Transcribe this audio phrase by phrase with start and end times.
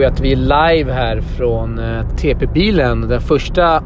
[0.00, 0.36] tror jag att vi är
[0.76, 3.08] live här från eh, TP-bilen.
[3.08, 3.82] Den första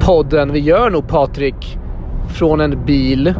[0.00, 1.78] podden vi gör nog Patrik
[2.28, 3.34] från en bil.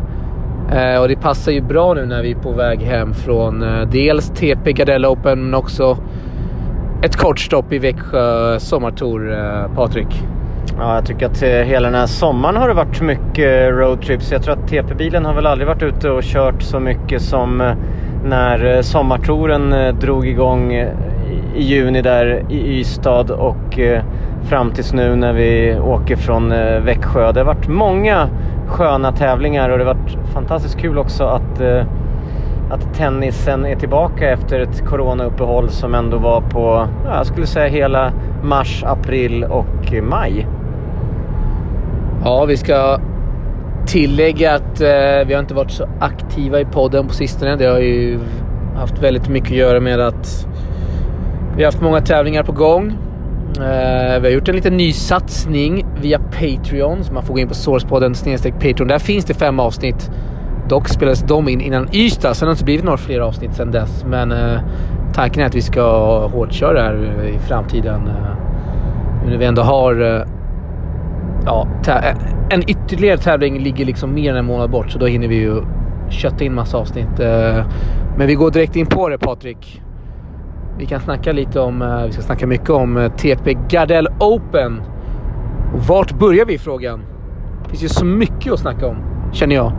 [0.73, 3.89] Eh, och det passar ju bra nu när vi är på väg hem från eh,
[3.91, 5.99] dels TP Gardell Open men också
[7.03, 10.23] ett kort stopp i Växjö sommartour, eh, Patrik.
[10.79, 14.33] Ja, jag tycker att eh, hela den här sommaren har det varit mycket roadtrips.
[14.33, 17.73] Jag tror att TP-bilen har väl aldrig varit ute och kört så mycket som eh,
[18.25, 20.73] när eh, sommartouren drog igång
[21.57, 24.03] i juni där i Ystad och eh,
[24.43, 27.33] fram tills nu när vi åker från eh, Växjö.
[27.33, 28.29] Det har varit många
[28.69, 31.85] sköna tävlingar och det har varit fantastiskt kul också att, eh,
[32.71, 38.13] att tennisen är tillbaka efter ett coronauppehåll som ändå var på, jag skulle säga hela
[38.43, 40.47] mars, april och maj.
[42.25, 42.99] Ja, vi ska
[43.87, 47.57] tillägga att eh, vi har inte varit så aktiva i podden på sistone.
[47.57, 48.19] Det har ju
[48.77, 50.49] haft väldigt mycket att göra med att
[51.59, 52.99] vi har haft många tävlingar på gång.
[53.57, 57.05] Eh, vi har gjort en liten ny satsning via Patreon.
[57.05, 58.15] Så man får gå in på sourcepodden
[58.53, 58.89] Patreon.
[58.89, 60.11] Där finns det fem avsnitt.
[60.69, 63.71] Dock spelades de in innan Ystad, så det har inte blivit några fler avsnitt sedan
[63.71, 64.05] dess.
[64.05, 64.61] Men eh,
[65.15, 65.83] tanken är att vi ska
[66.27, 68.07] hårdköra här eh, i framtiden.
[68.07, 68.37] Eh,
[69.25, 70.27] nu när vi ändå har eh,
[71.47, 72.17] ja, eh,
[72.51, 75.63] en ytterligare tävling ligger liksom mer än en månad bort så då hinner vi ju
[76.11, 77.21] kötta in massa avsnitt.
[77.21, 77.67] Eh,
[78.17, 79.83] Men vi går direkt in på det Patrik.
[80.79, 84.83] Vi kan snacka lite om, eh, vi ska snacka mycket om eh, TP Gardell Open.
[85.75, 87.01] Och vart börjar vi frågan?
[87.63, 88.97] Det finns ju så mycket att snacka om,
[89.33, 89.73] känner jag.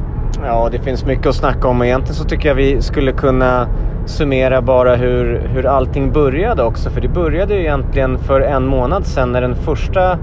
[0.44, 3.68] Ja, det finns mycket att snacka om och egentligen så tycker jag vi skulle kunna
[4.06, 6.90] summera bara hur, hur allting började också.
[6.90, 10.18] För det började ju egentligen för en månad sedan när den första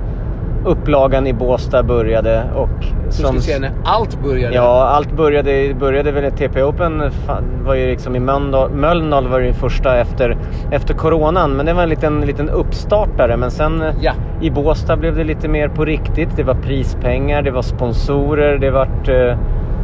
[0.67, 2.43] upplagan i Båstad började.
[2.55, 2.69] Och
[3.13, 4.55] ska vi se när allt började.
[4.55, 7.03] Ja, allt började, började väl TP Open.
[7.03, 10.37] fa- var ju liksom i Mölndal, Mölndal var det första efter,
[10.71, 11.51] efter coronan.
[11.57, 13.37] Men det var en liten, liten uppstartare.
[13.37, 14.13] Men sen eh, Ja.
[14.41, 16.37] i Båstad blev det lite mer på riktigt.
[16.37, 18.89] Det var prispengar, det var sponsorer, det var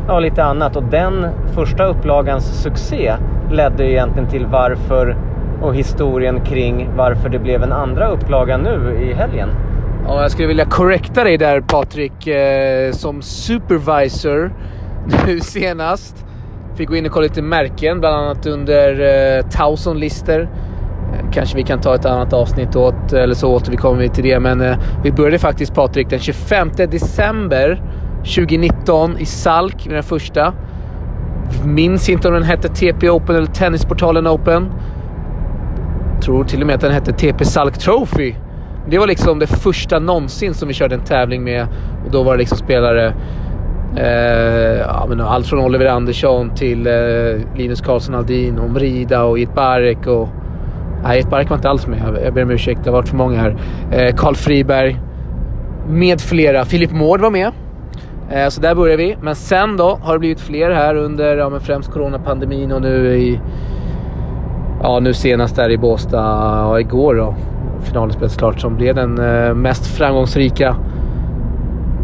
[0.09, 0.77] ja, lite annat.
[0.77, 3.13] Och den första upplagans succé
[3.51, 5.17] ledde egentligen till varför
[5.63, 9.49] och historien kring varför det blev en andra upplaga nu i helgen.
[10.07, 12.27] Ja, jag skulle vilja korrekta dig där Patrik.
[12.27, 14.53] Eh, som supervisor
[15.07, 16.27] nu senast.
[16.75, 20.41] Fick gå in och kolla lite märken, bland annat under eh, Towson-lister.
[20.41, 24.41] Eh, kanske vi kan ta ett annat avsnitt åt, eller så återkommer vi till det.
[24.41, 27.83] Men eh, vi började faktiskt Patrik den 25 december
[28.19, 30.55] 2019 i Salk med den första.
[31.65, 34.73] Minns inte om den hette TP Open eller Tennisportalen Open.
[36.23, 38.35] Tror till och med att den hette TP Salk Trophy.
[38.91, 41.67] Det var liksom det första någonsin som vi körde en tävling med.
[42.05, 43.15] Och då var det liksom spelare...
[43.97, 46.93] Eh, ja, men allt från Oliver Andersson till eh,
[47.57, 50.29] Linus Karlsson Aldin och Mrida och Itbarek och...
[51.05, 52.03] Nej, Itbarek var inte alls med.
[52.07, 53.57] Jag, jag ber om ursäkt, det har varit för många här.
[53.93, 55.01] Eh, Carl Friberg
[55.89, 56.65] med flera.
[56.65, 57.53] Filip Mård var med.
[58.31, 59.17] Eh, så där började vi.
[59.23, 63.17] Men sen då har det blivit fler här under ja, men främst coronapandemin och nu
[63.17, 63.41] i...
[64.83, 67.35] Ja, nu senast där i Båstad, ja, igår då.
[67.83, 70.77] Finalen spelades klart som blev den eh, mest framgångsrika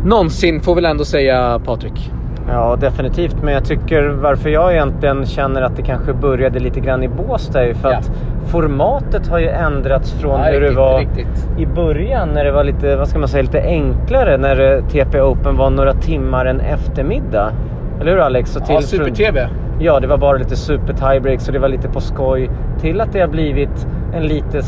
[0.05, 2.13] någonsin får väl ändå säga Patrik.
[2.51, 3.37] Ja, definitivt.
[3.43, 7.65] Men jag tycker varför jag egentligen känner att det kanske började lite grann i Båstad
[7.65, 7.99] är för Ja.
[7.99, 8.11] att
[8.47, 11.49] formatet har ju ändrats från Ja, hur det var riktigt.
[11.59, 15.21] i början när det var lite, vad ska man säga, lite enklare när eh, TP
[15.21, 17.53] Open var några timmar en eftermiddag.
[18.01, 18.57] Eller hur Alex?
[18.61, 19.49] Ja, till- Super-TV.
[19.81, 22.51] Ja, det var bara lite super tiebreaks och det var lite på skoj.
[22.81, 24.61] Till att det har blivit en lite,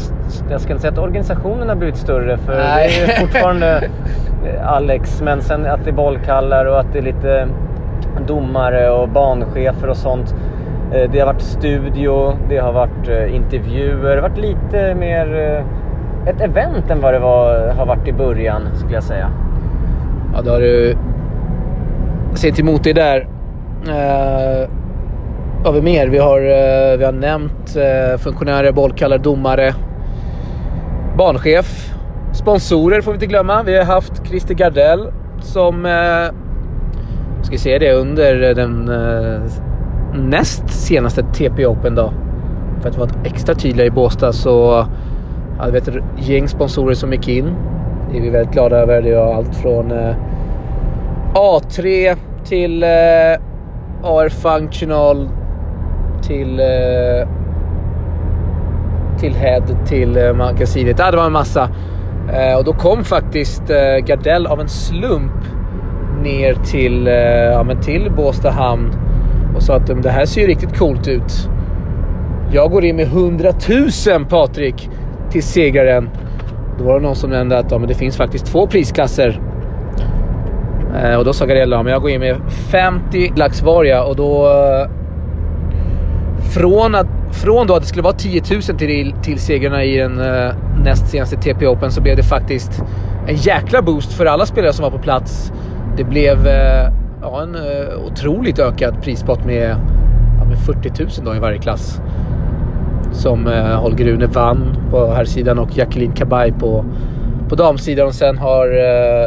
[0.50, 2.90] jag ska inte säga att organisationen har blivit större för Nej.
[3.06, 3.76] det är fortfarande
[4.46, 5.22] eh, Alex.
[5.22, 7.48] Men sen att det är bollkallar och att det är lite
[8.26, 10.34] domare och banchefer och sånt.
[10.92, 15.64] Eh, Det har varit studio, det har varit eh, intervjuer, det har varit lite mer
[16.26, 19.30] ett event än vad det var, har varit i början skulle jag säga.
[20.34, 20.96] Ja, då har du...
[22.34, 23.20] Sett emot dig där.
[23.88, 24.68] Uh,
[25.64, 26.08] har vi mer?
[26.08, 29.74] Vi har, eh, vi har nämnt eh, funktionärer, bollkallare, domare,
[31.18, 31.94] banchef,
[32.32, 33.62] sponsorer får vi inte glömma.
[33.62, 36.34] Vi har haft Christer Gardell som, eh,
[37.42, 38.90] ska vi säga det, under den
[40.14, 42.12] näst senaste TP Open då.
[42.80, 44.86] För att vara extra tydliga i Båstad så
[45.58, 47.54] hade vi ett gäng sponsorer som gick in.
[48.10, 49.02] Det är vi väldigt glada över.
[49.02, 49.92] Det var allt från
[51.34, 52.84] A3 till
[54.02, 55.28] AR Functional
[56.22, 57.28] till eh,
[59.18, 60.98] till Head till eh, magasinet.
[60.98, 61.68] Ja, det var en massa.
[62.32, 63.62] Eh, och då kom faktiskt
[64.06, 65.32] Gardell av en slump
[66.22, 67.06] ner till,
[67.52, 68.90] ja, men till Båstad hamn
[69.56, 71.48] och sa att det här ser ju riktigt coolt ut.
[72.52, 73.52] Jag går in med 100
[74.08, 74.90] 000 Patrik
[75.30, 76.10] till segraren.
[76.78, 79.40] Då var det någon som nämnde att ja, men det finns faktiskt två prisklasser.
[80.96, 82.36] Eh, och då sa Gardella, ja, men jag går in med
[82.70, 84.48] 50 lax var jag och då...
[86.50, 90.20] Från, att, från då att det skulle vara 10 000 till, till segrarna i den
[90.20, 90.52] uh,
[90.84, 92.82] näst senaste TP Open så blev det faktiskt
[93.26, 95.52] en jäkla boost för alla spelare som var på plats.
[95.96, 96.92] Det blev uh,
[97.22, 99.76] ja, en uh, otroligt ökad prispott med,
[100.40, 102.00] ja, med 40 000 då i varje klass.
[103.12, 106.84] Som Holger Rune vann på här sidan och Jacqueline Kabay på,
[107.48, 108.06] på damsidan.
[108.06, 108.66] Och sen har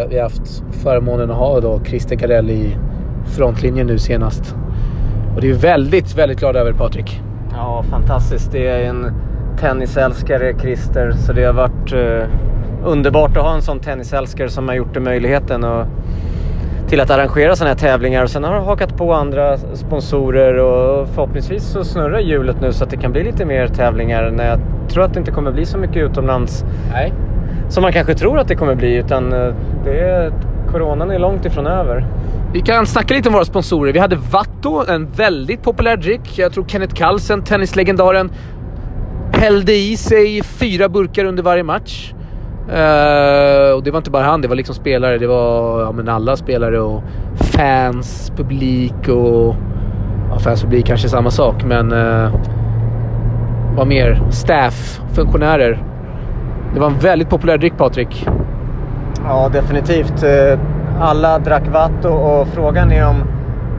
[0.09, 2.77] vi haft förmånen att ha då Christer Carell i
[3.25, 4.55] frontlinjen nu senast.
[5.35, 7.21] Och det är väldigt, väldigt glada över Patrik.
[7.51, 8.51] Ja, fantastiskt.
[8.51, 9.11] Det är en
[9.59, 12.27] tennisälskare, Christer, så det har varit eh,
[12.85, 15.85] underbart att ha en sån tennisälskare som har gjort det möjligheten och,
[16.87, 18.23] till att arrangera sådana här tävlingar.
[18.23, 22.83] Och sen har det hakat på andra sponsorer och förhoppningsvis så snurrar hjulet nu så
[22.83, 24.31] att det kan bli lite mer tävlingar.
[24.31, 24.59] När jag
[24.89, 27.13] tror att det inte kommer bli så mycket utomlands Nej.
[27.69, 28.95] som man kanske tror att det kommer bli.
[28.95, 29.53] Utan eh,
[29.85, 30.31] det är,
[30.73, 32.07] coronan är långt ifrån över.
[32.53, 33.93] Vi kan snacka lite om våra sponsorer.
[33.93, 36.37] Vi hade Vatto, en väldigt populär dryck.
[36.37, 38.31] Jag tror Kenneth Carlsen, tennislegendaren,
[39.33, 42.13] hällde i sig fyra burkar under varje match.
[42.67, 45.17] Uh, och det var inte bara han, det var liksom spelare.
[45.17, 47.03] Det var ja, men alla spelare och
[47.35, 49.55] fans, publik och...
[50.29, 51.91] Ja, fans och publik kanske är samma sak, men...
[51.91, 52.35] Uh,
[53.75, 54.21] vad mer?
[54.31, 55.83] Staff, funktionärer.
[56.73, 58.27] Det var en väldigt populär dryck, Patrik.
[59.27, 60.23] Ja, definitivt.
[60.23, 60.59] Eh,
[61.01, 63.23] alla drack Vatto och frågan är om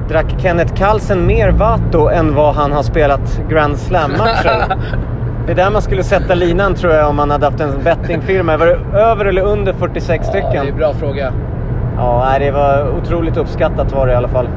[0.09, 4.77] drack Kenneth Carlsen mer Vatto än vad han har spelat Grand Slam-matcher?
[5.47, 8.57] Det är där man skulle sätta linan tror jag om man hade haft en bettingfirma.
[8.57, 10.51] Var det över eller under 46 Ja, stycken?
[10.53, 11.33] det är en bra fråga.
[11.97, 14.49] Ja, det var otroligt uppskattat var det i alla fall.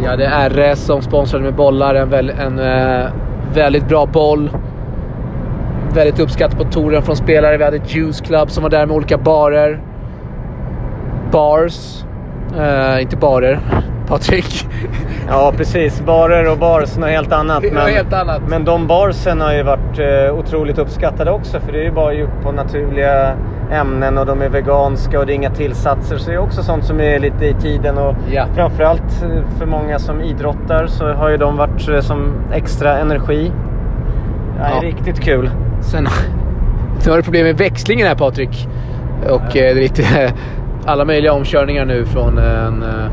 [0.00, 1.94] Vi hade RS som sponsrade med bollar.
[1.94, 3.04] En, väl, en eh,
[3.54, 4.50] väldigt bra boll.
[5.94, 7.56] Väldigt uppskattat på touren från spelare.
[7.56, 9.80] Vi hade Juice Club som var där med olika barer.
[11.32, 12.04] Bars.
[12.58, 13.58] Eh, inte barer.
[14.08, 14.66] Patrik.
[15.28, 16.02] Ja, precis.
[16.06, 17.60] Barer och bars, något helt annat.
[17.62, 18.40] Det är något helt annat.
[18.48, 21.60] men de barsen har ju varit eh, otroligt uppskattade också.
[21.60, 23.32] För det är ju bara gjort på naturliga
[23.72, 26.16] ämnen och de är veganska och det är inga tillsatser.
[26.16, 27.98] Så det är också sånt som är lite i tiden.
[27.98, 28.44] Och Ja.
[28.54, 33.52] framförallt eh, för många som idrottar så har ju de varit eh, som extra energi.
[34.58, 34.88] Ja, Ja.
[34.88, 35.50] Riktigt kul.
[35.90, 36.08] Sen,
[36.98, 38.68] sen har du problem med växlingen här Patrik.
[39.30, 40.32] Och eh, lite
[40.84, 43.10] alla möjliga omkörningar nu från en eh,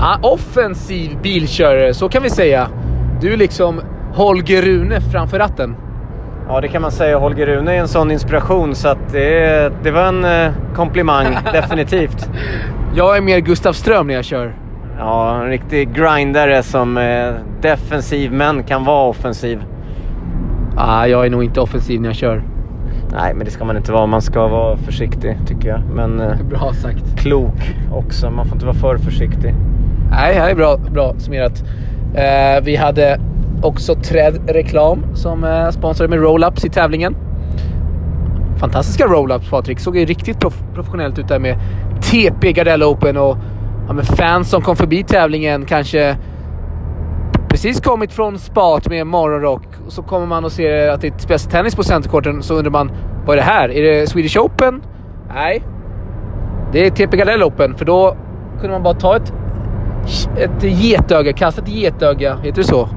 [0.00, 2.68] ah, offensiv bilkörare, så kan vi säga.
[3.20, 3.80] Du är liksom
[4.14, 5.76] Holger Rune framför ratten.
[6.48, 7.18] Ja, det kan man säga.
[7.18, 12.30] Holger Rune är en sån inspiration så att det, det var en eh, komplimang, definitivt.
[12.94, 14.54] Jag är mer Gustav Ström när jag kör.
[14.98, 19.64] Ja, en riktig grindare som är defensiv men kan vara offensiv.
[20.76, 22.42] Ah, jag är nog inte offensiv när jag kör.
[23.12, 24.06] Nej, men det ska man inte vara.
[24.06, 25.80] Man ska vara försiktig tycker jag.
[25.94, 27.18] Men eh, Bra sagt.
[27.18, 28.30] klok också.
[28.30, 29.54] Man får inte vara för försiktig.
[30.10, 31.64] Nej, det är bra, bra summerat.
[32.14, 33.20] Eh, vi hade
[33.62, 37.16] också Träd Reklam som eh, sponsrade med roll-ups i tävlingen.
[38.56, 39.78] Fantastiska roll-ups Patrik.
[39.80, 41.56] Såg ju riktigt prof- professionellt ut där med
[42.00, 43.36] TP Gardella Open och
[43.88, 46.16] ja, fans som kom förbi tävlingen kanske
[47.52, 49.62] precis kommit från spat med morgonrock.
[49.86, 52.90] Och så kommer man och ser att det spelas tennis på centercourten så undrar man
[53.26, 53.68] vad är det här?
[53.68, 54.82] Är det Swedish Open?
[55.34, 55.62] Nej.
[56.72, 58.16] Det är TP Gardella Open för då
[58.60, 59.32] kunde man bara ta ett
[60.36, 62.88] ett getöga, kasta ett getöga, heter det så?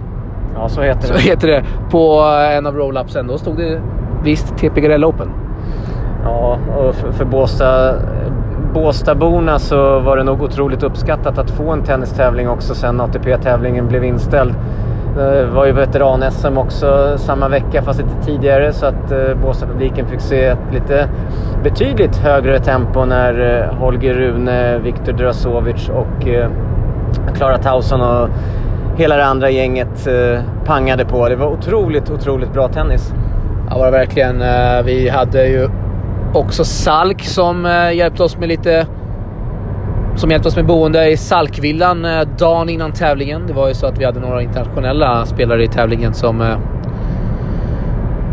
[0.56, 1.20] Ja, så heter Så det.
[1.20, 2.20] heter det på
[2.52, 3.28] en av roll-upsen.
[3.28, 3.82] Då stod det
[4.24, 5.30] visst TP Gardella Open.
[6.24, 7.96] Ja, och för, för Båstad,
[8.76, 14.04] Båstadborna så var det nog otroligt uppskattat att få en tennistävling också sen ATP-tävlingen blev
[14.04, 14.54] inställd.
[15.16, 20.22] Det var ju veteran-SM också samma vecka fast lite tidigare så att eh, Båstadpubliken fick
[20.22, 21.08] se ett lite
[21.64, 26.28] betydligt högre tempo när eh, Holger Rune, Viktor Drasovic och
[27.36, 28.30] Klara Tausson och
[28.98, 30.08] hela det andra gänget
[30.66, 31.30] pangade på.
[31.30, 33.14] Det var otroligt, otroligt bra tennis.
[33.70, 34.44] Ja, var det verkligen.
[34.86, 35.70] Vi hade ju
[36.40, 38.88] också Salk som eh, hjälpte oss med lite...
[40.16, 43.48] Som hjälpte oss med boende i Salkvillan eh, dagen innan tävlingen.
[43.48, 46.42] Det var ju så att vi hade några internationella spelare i tävlingen som...
[46.42, 46.58] eh,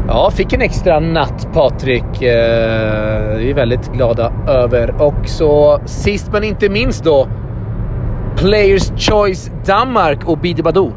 [0.09, 2.23] Ja, fick en extra natt Patrik.
[2.23, 4.95] Eh, Vi är väldigt glada över.
[5.03, 7.29] Och så sist men inte minst då.
[8.37, 10.93] Players Choice Danmark och Bidi Badou.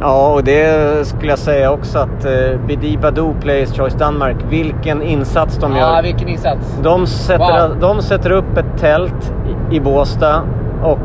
[0.00, 5.02] Ja, och det skulle jag säga också att eh, Bidi Badou Players Choice Danmark, vilken
[5.02, 6.02] insats de Ja, gör.
[6.02, 6.78] vilken insats.
[6.82, 7.80] De sätter, Wow.
[7.80, 9.32] de sätter upp ett tält
[9.70, 10.42] i, Båstad
[10.82, 10.98] och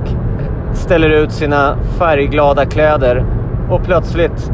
[0.74, 3.26] ställer ut sina färgglada kläder.
[3.70, 4.52] Och plötsligt,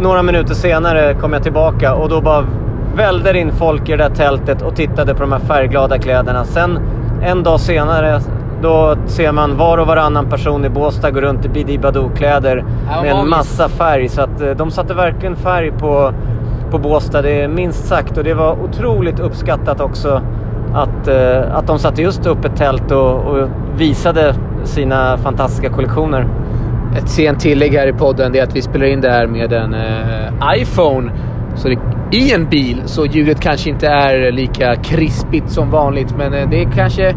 [0.00, 2.44] några minuter senare kom jag tillbaka och då bara
[2.96, 6.44] välde in folk i det där tältet och tittade på de här färgglada kläderna.
[6.44, 6.78] Sen
[7.22, 8.20] en dag senare
[8.62, 13.02] då ser man var och varannan person i Båstad gå runt i Bidi Badoo-kläder Ja,
[13.02, 14.08] med en massa färg.
[14.08, 16.12] Så att eh, de satte verkligen färg på,
[16.70, 18.18] på Båstad, det är minst sagt.
[18.18, 20.22] Och det var otroligt uppskattat också
[20.74, 26.28] att, eh, att de satte just upp ett tält och, och visade sina fantastiska kollektioner.
[26.96, 29.74] Ett sent tillägg här i podden är att vi spelar in det här med en
[29.74, 31.12] eh, iPhone.
[31.54, 31.78] Så det,
[32.10, 36.14] I en bil, så ljudet kanske inte är lika krispigt som vanligt.
[36.18, 37.14] Men eh, det är kanske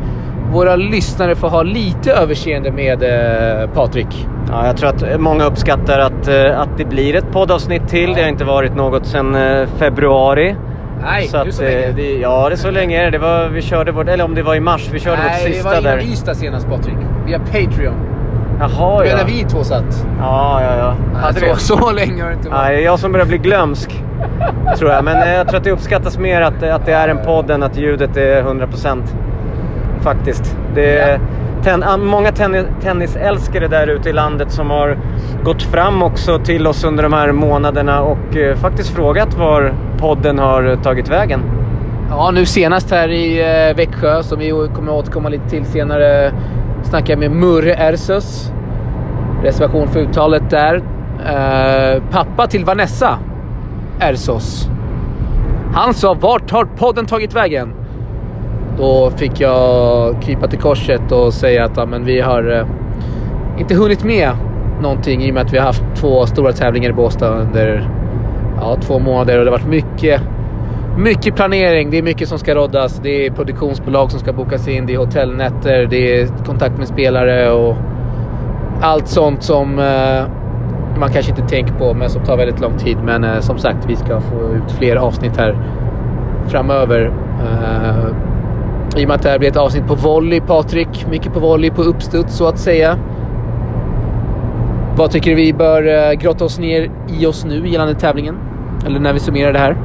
[0.53, 4.27] våra lyssnare får ha lite överseende med eh, Patrik.
[4.49, 8.13] Ja, jag tror att många uppskattar att, eh, att det blir ett poddavsnitt till.
[8.13, 10.55] Det har inte varit något sedan eh, februari.
[11.03, 11.91] Nej, så att, så eh, länge.
[11.91, 13.09] det, ja, det är så länge är det.
[13.11, 15.45] det var, vi körde vårt, eller om det var i mars, vi körde vårt Nej,
[15.45, 15.97] det sista var där.
[15.97, 16.95] innan Ystad senast Patrik.
[17.25, 17.95] Via Patreon.
[18.59, 19.15] Jaha, ja.
[19.17, 20.07] när vi två satt.
[20.19, 21.19] Ja, ja, ja.
[21.19, 21.55] Hade så, vi?
[21.55, 22.69] så länge har det inte Ja, varit.
[22.69, 24.03] det är jag som börjar bli glömsk.
[24.77, 25.03] tror jag.
[25.03, 27.77] Men jag tror att det uppskattas mer att, att det är en podd än att
[27.77, 29.03] ljudet är 100%.
[30.03, 30.57] Faktiskt.
[30.75, 31.19] Det är
[31.63, 34.97] ten, många tennis, tennisälskare där ute i landet som har
[35.43, 40.39] gått fram också till oss under de här månaderna och eh, faktiskt frågat var podden
[40.39, 41.41] har tagit vägen.
[42.09, 46.31] Ja, nu senast här i eh, Växjö, som vi kommer att återkomma lite till senare,
[46.83, 48.51] snackade jag med Murre Ersus.
[49.43, 50.75] Reservation för uttalet där.
[51.25, 53.17] Eh, pappa till Vanessa
[53.99, 54.69] Ersos.
[55.73, 57.73] Han sa “Vart har podden tagit vägen?”
[58.77, 62.65] Då fick jag krypa till korset och säga att ja, men vi har eh,
[63.59, 64.31] inte hunnit med
[64.81, 67.89] någonting i och med att vi har haft två stora tävlingar i Båstad under
[68.57, 70.21] ja, två månader och det har varit mycket
[70.97, 72.99] mycket planering, det är mycket som ska roddas.
[73.03, 77.51] Det är produktionsbolag som ska bokas in, det är hotellnätter, det är kontakt med spelare
[77.51, 77.75] och
[78.81, 80.25] allt sånt som eh,
[80.99, 82.97] man kanske inte tänker på men som tar väldigt lång tid.
[83.05, 85.57] Men eh, som sagt, vi ska få ut fler avsnitt här
[86.47, 87.11] framöver.
[87.39, 88.32] Eh,
[88.97, 91.05] i och med att det här blir ett avsnitt på volley, Patrik.
[91.09, 92.97] Mycket på volley, på uppstuds så att säga.
[94.97, 98.37] Vad tycker du vi bör eh, grotta oss ner i oss nu gällande tävlingen?
[98.85, 99.77] Eller när vi summerar det här?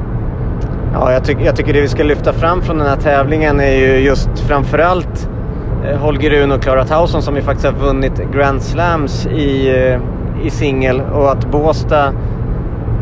[0.93, 3.75] Ja, jag, ty jag tycker det vi ska lyfta fram från den här tävlingen är
[3.75, 5.29] ju just framförallt
[5.85, 10.45] eh, Holger Rune och Klara Tauson som ju faktiskt har vunnit Grand Slams i, eh,
[10.45, 12.13] i singel och att Båstad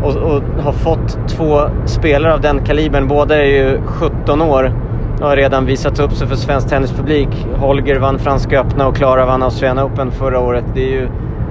[0.04, 3.08] och, och har fått två spelare av den kalibern.
[3.08, 4.87] Båda är ju 17 år
[5.22, 7.30] har redan visat upp sig för svensk tennispublik.
[7.56, 10.66] Holger vann Franska öppna och Klara vann Australian Open förra året.
[10.74, 11.08] Det är ju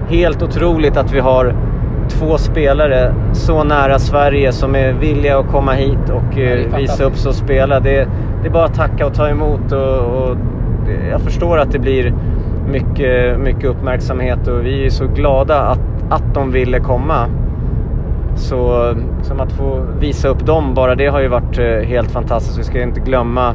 [0.09, 1.55] helt otroligt att vi har
[2.09, 7.05] två spelare så nära Sverige som är villiga att komma hit och är eh, visa
[7.05, 7.81] upp sig och spela.
[7.81, 8.09] Det,
[8.43, 9.73] det är bara att tacka och ta emot.
[9.73, 10.37] Och, och
[11.11, 12.15] jag förstår att det blir
[12.69, 15.81] mycket, mycket uppmärksamhet och vi är så glada att,
[16.11, 17.29] att de ville komma.
[18.37, 22.59] Så som att få visa upp dem, bara det har ju varit eh, helt fantastiskt.
[22.59, 23.55] Vi ska inte glömma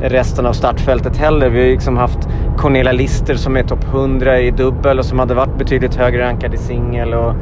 [0.00, 1.48] resten av startfältet heller.
[1.48, 5.34] Vi har liksom haft Cornelia Lister som är topp 100 i dubbel och som hade
[5.34, 7.14] varit betydligt högre rankad i singel.
[7.14, 7.34] Och,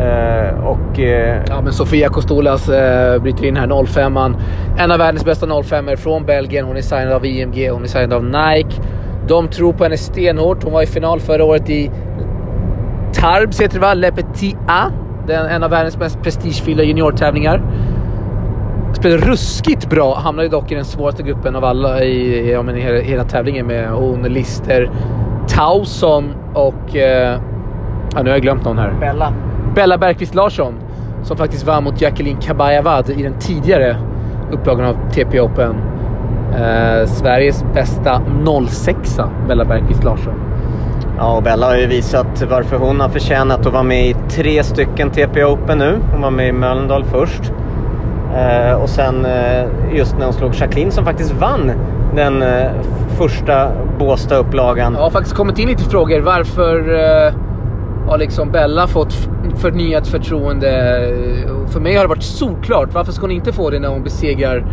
[0.00, 4.34] eh, och eh, Ja, men Sofia Kostolas eh, bryter in här, 05an.
[4.78, 6.66] En av världens bästa 05 från Belgien.
[6.66, 8.82] Hon är signad av IMG, hon är signad av Nike.
[9.28, 10.64] De tror på henne stenhårt.
[10.64, 11.90] Hon var i final förra året i
[13.12, 13.94] Tarbes, heter det va?
[13.94, 14.90] Le Petit A.
[15.26, 17.62] Den, en av världens mest prestigefyllda juniortävlingar.
[18.94, 20.14] Spelade ruskigt bra.
[20.14, 23.66] Hamnade dock i den svåraste gruppen av alla i, ja, men i hela, hela tävlingen
[23.66, 24.90] med hon, Lister,
[25.48, 26.96] Tauson och...
[26.96, 27.40] Eh,
[28.14, 28.92] ja, nu har jag glömt någon här.
[29.00, 29.32] Bella.
[29.74, 30.74] Bella Bergqvist Larsson
[31.22, 33.96] som faktiskt vann mot Jacqueline Kabayavad i den tidigare
[34.52, 35.76] upplagan av TP Open.
[36.54, 38.22] Eh, Sveriges bästa
[38.68, 40.34] 06 Bella Bergqvist Larsson.
[41.22, 44.62] Ja, och Bella har ju visat varför hon har förtjänat att vara med i tre
[44.62, 45.98] stycken TP Open nu.
[46.12, 47.52] Hon var med i Mölndal först.
[48.36, 51.72] Eh, och sen eh, just när hon slog Jacqueline som faktiskt vann
[52.14, 52.70] den eh,
[53.18, 54.94] första Båstad-upplagan.
[54.94, 56.20] Jag har faktiskt kommit in lite frågor.
[56.20, 57.32] Varför eh,
[58.08, 59.14] har liksom Bella fått
[59.56, 60.96] förnyat förtroende?
[60.96, 62.88] Eh, för mig har det varit solklart.
[62.92, 64.64] Varför ska hon inte få det när hon besegrar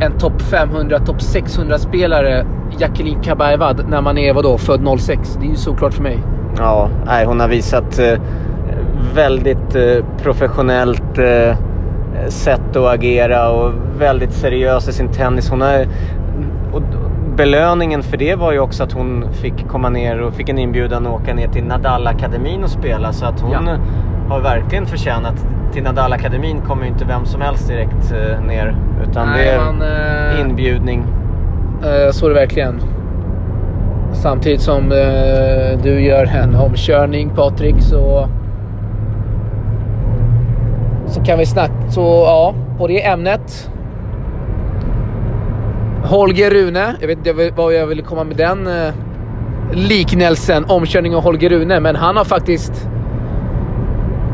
[0.00, 2.46] en topp 500, topp 600 spelare,
[2.78, 5.38] Jacqueline Kabayavad, när man är vadå, född 06?
[5.40, 6.18] Det är ju såklart för mig.
[6.58, 8.20] Ja, nej, hon har visat eh,
[9.14, 11.56] väldigt eh, professionellt eh,
[12.28, 15.50] sätt att agera och väldigt seriös i sin tennis.
[15.50, 15.86] Hon har,
[16.72, 16.82] och
[17.36, 21.06] belöningen för det var ju också att hon fick komma ner och fick en inbjudan
[21.06, 23.12] att åka ner till Nadal-akademin och spela.
[23.12, 23.76] Så att hon Ja.
[24.28, 25.46] Har verkligen förtjänat.
[25.72, 28.76] Till Nadal-akademin kommer ju inte vem som helst direkt eh, ner.
[29.02, 31.04] Utan Nej, det är man, eh, inbjudning.
[31.82, 32.80] Eh, så är det verkligen.
[34.12, 38.28] Samtidigt som eh, du gör en omkörning Patrik så
[41.06, 41.72] så kan vi snacka...
[41.90, 43.70] Så ja, på det ämnet.
[46.04, 46.94] Holger Rune.
[47.00, 48.94] Jag vet inte vad jag ville komma med den eh,
[49.72, 50.64] liknelsen.
[50.68, 51.80] Omkörning av Holger Rune.
[51.80, 52.88] Men han har faktiskt...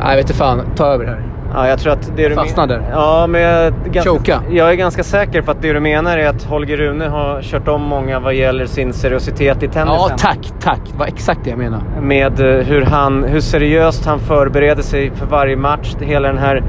[0.05, 0.61] Nej, jag vet inte fan.
[0.77, 1.23] Ta över här.
[1.55, 2.83] Ja, jag tror att det du Fastnade.
[2.93, 4.43] Ja, men jag, Choka.
[4.51, 7.69] jag är ganska säker på att det du menar är att Holger Rune har kört
[7.69, 9.87] om många vad gäller sin seriositet i tennisen.
[9.87, 10.81] Ja, tack, tack.
[10.93, 11.83] Det var exakt det jag menade.
[12.01, 15.95] Med eh, hur, han, hur seriöst han förbereder sig för varje match.
[16.01, 16.63] Hela den här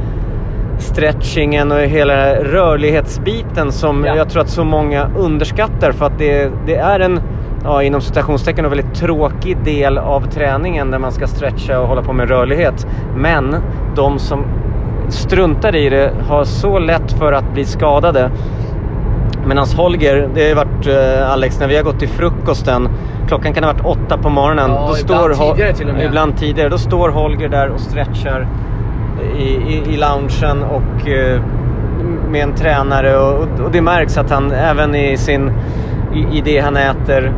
[0.80, 4.15] stretchingen och hela rörlighetsbiten som Ja.
[4.15, 7.20] jag tror att så många underskattar för att det, det är en
[7.65, 12.01] ja, inom citationstecken en väldigt tråkig del av träningen där man ska stretcha och hålla
[12.01, 12.88] på med rörlighet.
[13.15, 13.55] Men
[13.95, 14.43] de som
[15.10, 18.31] struntar i det har så lätt för att bli skadade.
[19.48, 22.89] Medan Holger, det har ju varit eh, Alex, när vi har gått till frukosten,
[23.27, 24.72] klockan kan ha varit åtta på morgonen.
[24.72, 26.05] Ja, ibland Hol- tidigare till och med.
[26.05, 26.69] Ibland tidigare.
[26.69, 28.48] Då står Holger där och stretchar
[29.38, 31.41] i, i, i loungen och eh,
[32.29, 35.51] med en tränare och, och det märks att han även i sin
[36.15, 37.34] i, i det han äter,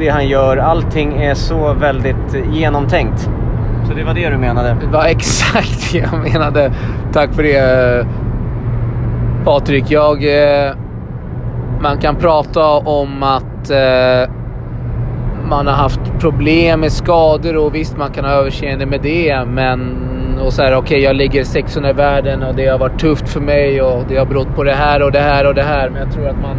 [0.00, 3.30] det han gör, allting är så väldigt genomtänkt.
[3.88, 4.76] Så det var det du menade?
[4.80, 6.72] Det var exakt det jag menade.
[7.12, 8.06] Tack för det
[9.44, 9.84] Patrik.
[9.88, 10.24] Jag...
[10.24, 10.74] Eh,
[11.82, 14.30] man kan prata om att eh,
[15.48, 19.44] man har haft problem med skador och visst, man kan ha överseende med det.
[19.46, 19.96] Men
[20.40, 23.40] och så här, okej, jag ligger 600 i världen och det har varit tufft för
[23.40, 25.90] mig och det har berott på det här och det här och det här.
[25.90, 26.56] Men jag tror att man...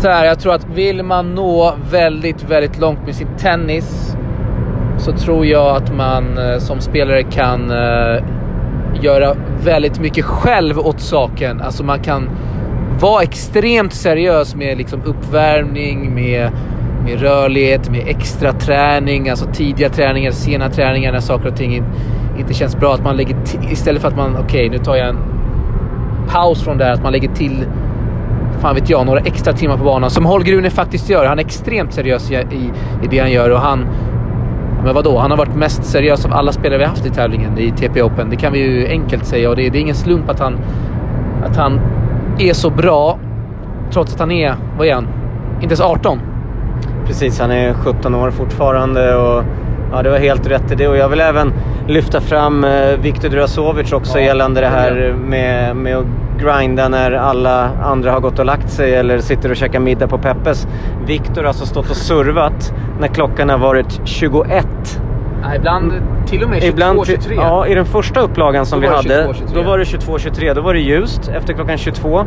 [0.00, 4.16] Så här, jag tror att vill man nå väldigt, väldigt långt med sin tennis
[4.98, 8.22] så tror jag att man eh, som spelare kan uh,
[9.02, 9.34] göra
[9.64, 11.60] väldigt mycket själv åt saken.
[11.60, 12.30] Alltså man kan
[13.00, 16.50] vara extremt seriös med liksom uppvärmning, med,
[17.04, 21.82] med rörlighet, med extra träning, alltså tidiga träningar, sena träningar när saker och ting
[22.38, 22.94] inte känns bra.
[22.94, 23.36] Att man lägger
[23.70, 25.18] istället för att man, okej nu tar jag en
[26.28, 27.66] paus från det här, att man lägger till
[28.58, 30.10] fan vet jag, några extra timmar på banan.
[30.10, 31.26] Som Holger Rune faktiskt gör.
[31.26, 33.86] Han är extremt seriös i, i, i det han gör och han
[34.84, 35.18] men vadå?
[35.18, 38.30] Han har varit mest seriös av alla spelare vi haft i tävlingen i TP Open.
[38.30, 40.58] Det kan vi ju enkelt säga och det, det är ingen slump att han,
[41.44, 41.80] att han
[42.38, 43.18] är så bra
[43.90, 45.08] trots att han är, vad är han?
[45.54, 46.20] Inte ens 18.
[47.06, 49.44] Precis, han är 17 år fortfarande och
[49.92, 50.88] ja, det var helt rätt i det.
[50.88, 51.52] Och jag vill även
[51.86, 56.06] lyfta fram eh, Viktor Drasovic också Ja, gällande det här med, med att
[56.38, 60.18] grinda när alla andra har gått och lagt sig eller sitter och käkar middag på
[60.18, 60.66] Peppes.
[61.06, 64.66] Viktor har alltså stått och servat när klockan har varit 21.
[65.42, 65.92] Nej, ibland
[66.26, 67.34] till och med 22, Ibland, 23.
[67.34, 69.54] Ja, i den första upplagan som vi hade, 22-23.
[69.54, 70.54] då var det 22-23.
[70.54, 72.24] Då var det ljust efter klockan 22.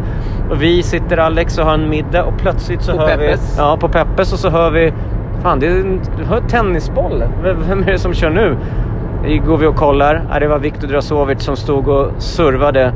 [0.50, 3.56] Och vi sitter Alex och har en middag och plötsligt så På hör Peppes.
[3.58, 3.62] vi...
[3.62, 4.94] Ja, på Peppes och så hör vi...
[5.42, 6.02] Fan, det är en,
[6.48, 7.24] tennisboll.
[7.44, 8.58] Vem är det som kör nu?
[9.46, 10.24] Går vi och kollar.
[10.32, 12.94] Ja, det var Viktor Drasovic som stod och servade.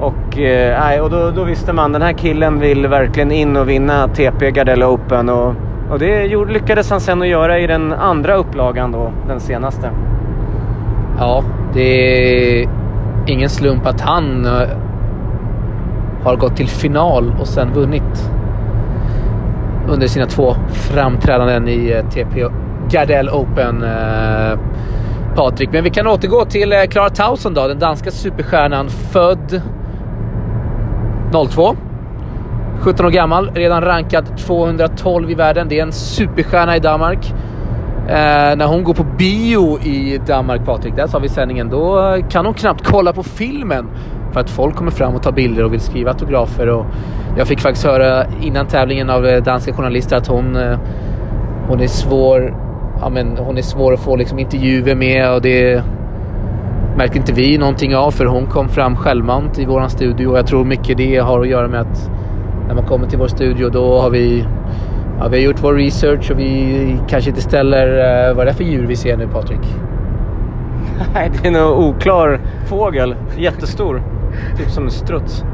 [0.00, 4.08] Och, eh, och då, då visste man den här killen vill verkligen in och vinna
[4.08, 5.28] TP Gardella Open.
[5.28, 5.54] Och,
[5.90, 9.90] och det gjorde, lyckades han sen att göra i den andra upplagan då, den senaste.
[11.18, 12.68] Ja, det är
[13.26, 14.68] ingen slump att han eh,
[16.24, 18.30] har gått till final och sen vunnit
[19.88, 22.46] under sina två framträdanden i eh, TP
[22.90, 23.82] Gardell Open.
[23.82, 24.58] Eh,
[25.36, 28.88] Patrik, men vi kan återgå till Clara Tauson då, den danska superstjärnan.
[28.88, 29.62] Född
[31.32, 31.76] 02.
[32.80, 35.68] 17 år gammal, redan rankad 212 i världen.
[35.68, 37.34] Det är en superstjärna i Danmark.
[38.08, 42.16] Eh, när hon går på bio i Danmark, Patrik, där sa vi i sändningen, då
[42.30, 43.86] kan hon knappt kolla på filmen.
[44.32, 46.68] För att folk kommer fram och tar bilder och vill skriva autografer.
[46.68, 46.86] Och
[47.36, 50.78] jag fick faktiskt höra innan tävlingen av eh, danska journalister att hon, eh,
[51.68, 52.54] hon är svår
[53.00, 55.82] ja, men hon är svår att få liksom, intervjuer med och det
[56.96, 60.46] märkte inte vi någonting av för hon kom fram självmant i våran studio och jag
[60.46, 62.10] tror mycket det har att göra med att
[62.68, 64.46] när man kommer till vår studio då har vi
[65.22, 67.86] Ja, vi har gjort vår research och vi kanske inte ställer...
[68.28, 69.58] eh, vad är det för djur vi ser nu Patrik?
[71.14, 73.14] Nej, det är en oklar fågel.
[73.38, 74.02] Jättestor.
[74.56, 75.44] Typ som en struts.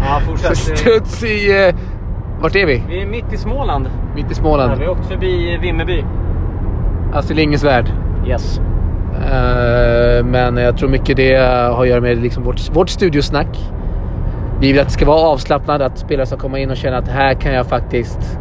[0.00, 0.56] Ja, fortsätt.
[0.78, 1.66] Struts i...
[1.68, 1.74] eh,
[2.42, 2.82] vart är vi?
[2.88, 3.88] Vi är mitt i Småland.
[4.14, 4.78] Mitt i Ja, Småland.
[4.78, 6.04] vi har åkt förbi Vimmerby.
[7.12, 7.92] Astrid Lindgrens Värld.
[8.26, 8.60] Yes.
[9.14, 13.58] Eh, men jag tror mycket det har att göra med liksom vårt, vårt studiosnack.
[14.60, 17.08] Vi vill att det ska vara avslappnat, att spelare ska komma in och känna att
[17.08, 18.38] här kan jag faktiskt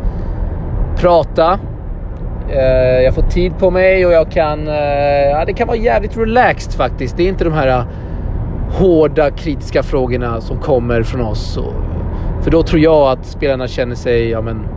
[0.98, 1.60] prata.
[2.50, 4.68] Eh, jag får tid på mig och jag kan...
[4.68, 4.74] Eh,
[5.32, 7.18] ja, det kan vara jävligt relaxed faktiskt.
[7.18, 7.84] Det är inte de här
[8.72, 11.60] hårda kritiska frågorna som kommer från oss.
[12.42, 14.68] För då tror jag att spelarna känner sig ja, men,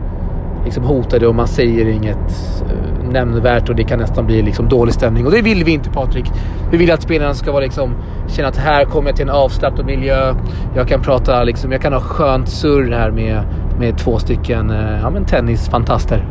[0.65, 2.63] liksom hotade och man säger inget
[3.11, 5.25] nämnvärt och det kan nästan bli liksom dålig stämning.
[5.25, 6.25] Och det vill vi inte Patrik.
[6.71, 7.95] Vi vill att spelarna ska vara liksom,
[8.27, 10.35] känna att här kommer jag till en avslappnad miljö.
[10.75, 13.43] Jag kan prata liksom, jag kan ha skönt surr här med,
[13.79, 16.27] med två stycken eh, ja, men tennisfantaster.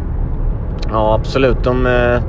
[0.90, 1.64] Ja, absolut.
[1.64, 2.22] De, eh,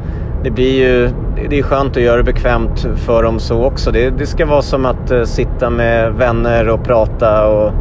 [0.44, 1.10] det blir ju
[1.50, 3.92] det är skönt att göra det bekvämt för dem så också.
[3.92, 7.48] Det, det ska vara som att eh, sitta med vänner och prata.
[7.48, 7.74] Och,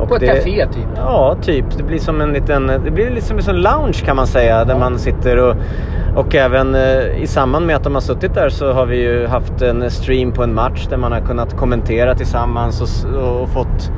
[0.00, 0.86] och På ett det, café typ?
[0.96, 1.64] Ja, typ.
[1.76, 4.64] Det blir som en liten det blir liksom en lounge kan man säga.
[4.64, 5.56] Där man sitter och,
[6.16, 9.26] och även uh, i samband med att de har suttit där så har vi ju
[9.26, 13.90] haft en stream på en match där man har kunnat kommentera tillsammans och, och fått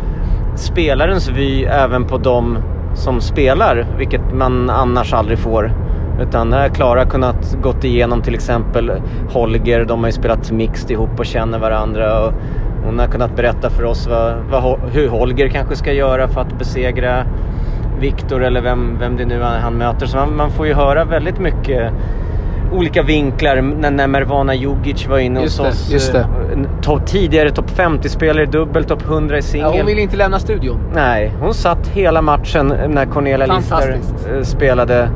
[0.55, 2.59] spelarens vy även på dem
[2.95, 5.73] som spelar, vilket man annars aldrig får.
[6.21, 8.93] Utan här har Klara kunnat gått igenom till exempel
[9.31, 12.27] Holger, de har ju spelat mixed ihop och känner varandra.
[12.27, 12.33] Och
[12.85, 16.59] hon har kunnat berätta för oss vad, vad, hur Holger kanske ska göra för att
[16.59, 17.25] besegra
[18.01, 20.07] Viktor eller vem, vem det nu är han möter.
[20.07, 21.93] Så man, man får ju höra väldigt mycket
[22.73, 25.91] olika vinklar när, när Mervana Jugic var inne hos oss.
[25.93, 26.19] just det.
[26.21, 29.71] eh, to- tidigare topp 50-spelare, dubbel topp 100 i Ja, singel.
[29.73, 30.79] hon vill inte lämna studion.
[30.95, 33.99] Nej, hon satt hela matchen när Cornelia Lister
[34.37, 35.09] eh, spelade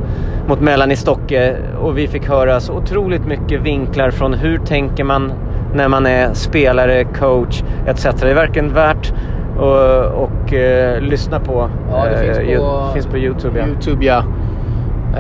[0.49, 5.33] mot Melanie Stocke och vi fick höra så otroligt mycket vinklar från hur tänker man
[5.75, 8.05] när man är spelare, coach etc.
[8.21, 9.13] Det är verkligen värt
[9.57, 11.71] att och, eh, lyssna på.
[11.91, 13.59] Ja, det finns Eh, på, ju- finns på Youtube.
[13.61, 13.67] Ja.
[13.67, 14.19] Youtube, ja.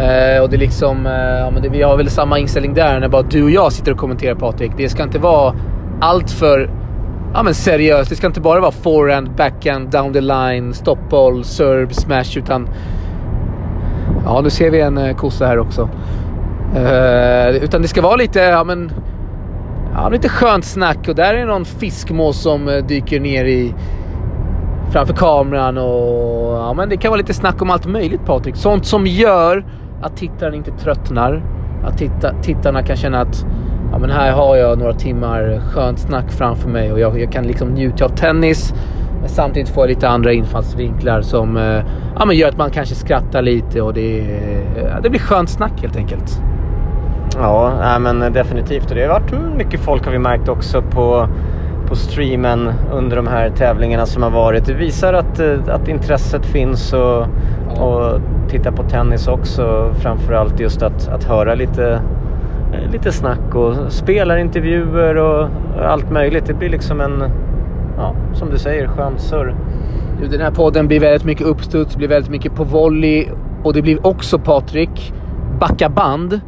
[0.01, 3.01] Eh, och det är liksom, eh, ja, men det, vi har väl samma inställning där
[3.01, 4.73] när bara du och jag sitter och kommenterar Patrik.
[4.77, 5.55] Det ska inte vara
[6.01, 6.71] allt för
[7.35, 8.11] ja, men seriöst.
[8.11, 12.38] Det ska inte bara vara forehand, backhand, down the line, stoppball, serve, smash.
[12.38, 12.69] Utan
[14.25, 15.88] ja, nu ser vi en eh, kossa här också.
[16.77, 18.93] Eh, utan det ska vara lite, ja men
[19.94, 23.74] ja, lite skönt snack och där är någon fiskmås som eh, dyker ner i
[24.92, 28.57] framför kameran och ja, men det kan vara lite snack om allt möjligt Patrik.
[28.57, 29.64] Sånt som gör
[30.02, 31.42] att tittaren inte tröttnar.
[31.85, 33.46] Att titta, tittarna kan känna att
[33.92, 37.44] ja, men här har jag några timmar skönt snack framför mig och jag, jag kan
[37.44, 38.74] liksom njuta av tennis.
[39.20, 41.83] Men samtidigt får jag lite andra infallsvinklar som eh,
[42.18, 44.40] ja, men gör att man kanske skrattar lite och det,
[44.76, 46.40] ja, det blir skönt snack helt enkelt.
[47.37, 48.91] Ja, men definitivt.
[48.91, 51.29] Och det har varit mycket folk har vi märkt också på,
[51.89, 54.65] på streamen under de här tävlingarna som har varit.
[54.67, 57.27] Det visar att, eh, att intresset finns och,
[57.77, 57.83] Ja.
[57.85, 59.95] och titta på tennis också.
[59.99, 62.01] Framförallt just att, att höra lite,
[62.73, 65.49] eh, lite snack och spelarintervjuer och
[65.85, 66.47] allt möjligt.
[66.47, 67.25] Det blir liksom en,
[67.97, 69.55] ja, som du säger, skön surr.
[70.31, 73.27] Den här podden blir väldigt mycket uppstuds, blir väldigt mycket på volley
[73.63, 75.13] och det blir också Patrik,
[75.61, 76.41] backa band.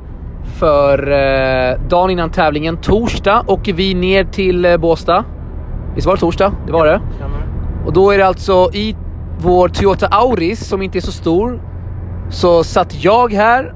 [0.54, 5.24] För eh, dagen innan tävlingen, torsdag, åker vi ner till eh, Båstad.
[5.94, 6.52] Visst var det torsdag?
[6.66, 7.00] Det var det.
[7.87, 8.96] Och då är det alltså i
[9.38, 11.61] vår Toyota Auris som inte är så stor.
[12.30, 13.74] Så satt jag här.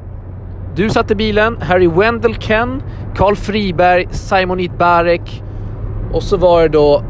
[0.74, 1.56] Du satt i bilen.
[1.62, 2.82] Harry Wendell Ken,
[3.16, 5.42] Karl Friberg, Simon Itbarek.
[6.12, 7.02] Och så var det då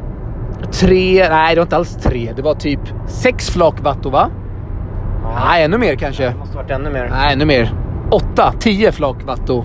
[0.73, 2.33] tre, nej det var inte alls tre.
[2.37, 4.31] Det var typ sex flak Vatto va?
[5.35, 6.25] Nej, ännu mer kanske.
[6.25, 7.09] Det måste varit ännu mer.
[7.11, 7.73] Nej, ännu mer.
[8.11, 9.65] Åtta, tio flak Vatto.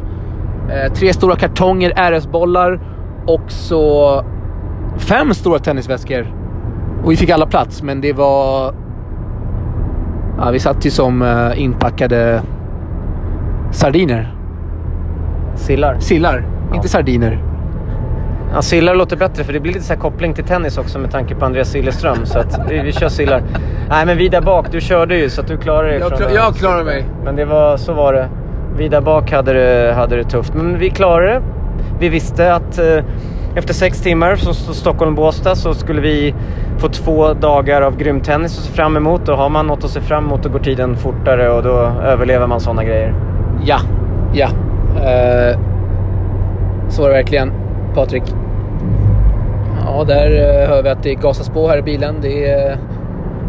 [0.69, 2.79] Eh, tre stora kartonger RS-bollar
[3.27, 4.23] och så
[4.97, 6.27] fem stora tennisväskor.
[7.03, 8.73] Och vi fick alla plats, men det var...
[10.38, 12.41] Ja, vi satt ju som eh, inpackade
[13.71, 14.36] sardiner.
[15.55, 15.99] Sillar.
[15.99, 16.75] Sillar, Ja.
[16.75, 17.43] inte sardiner.
[18.56, 21.12] Ja, sillar låter bättre för det blir lite så här koppling till tennis också med
[21.12, 22.26] tanke på Andreas Sillerström.
[22.26, 23.41] Så att vi, vi kör sillar.
[23.89, 26.00] Nej men vi där bak, du körde ju så att du klarade dig.
[26.00, 27.06] Jag klar- jag klarar mig.
[27.24, 28.30] Men det var, så var det.
[28.78, 30.54] Vi där bak hade det, hade det tufft.
[30.54, 31.41] Men vi klarade det.
[32.00, 33.04] Vi visste att eh,
[33.56, 36.36] efter sex timmar från St- Stockholm-Båstad så skulle vi
[36.78, 39.30] få två dagar av grym tennis att se fram emot.
[39.30, 42.48] Och har man något att se fram emot då går tiden fortare och då överlever
[42.48, 43.13] man sådana grejer.
[43.63, 43.78] Ja,
[44.34, 44.48] ja.
[44.98, 45.60] Eh,
[46.89, 47.52] så var det verkligen,
[47.96, 48.24] Patrik.
[49.97, 52.15] Ja, där eh, hör vi att det gasas på här i bilen.
[52.21, 52.77] Det är eh,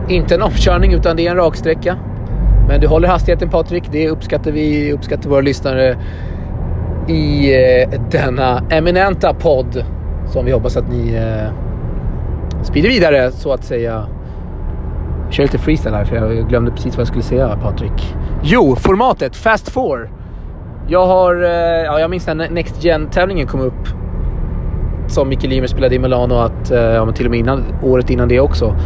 [0.09, 1.97] inte en omkörning utan det är en raksträcka.
[2.69, 3.85] Men du håller hastigheten Patrik.
[3.91, 5.97] Det uppskattar vi, uppskattar våra lyssnare
[7.09, 9.85] i eh, denna eminenta podd
[10.27, 11.21] som vi hoppas att ni
[12.63, 14.07] sprider vidare så att säga.
[15.25, 18.15] Jag kör lite freestyle här för jag glömde precis vad jag skulle säga Patrik.
[18.43, 20.11] Jo, formatet Fast Four.
[20.89, 23.96] Jag har, ja, jag minns när Next Gen-tävlingen kom upp.
[25.09, 28.11] Som Micke Limer spelade i Milano, att, eh, ja, men till och med innan, året
[28.11, 28.77] innan det också.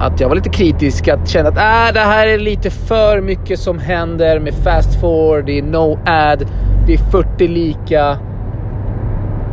[0.00, 3.58] Att jag var lite kritisk, att känna att äh, det här är lite för mycket
[3.58, 6.46] som händer med Fast Four, det är no ad,
[6.86, 8.18] det är 40 lika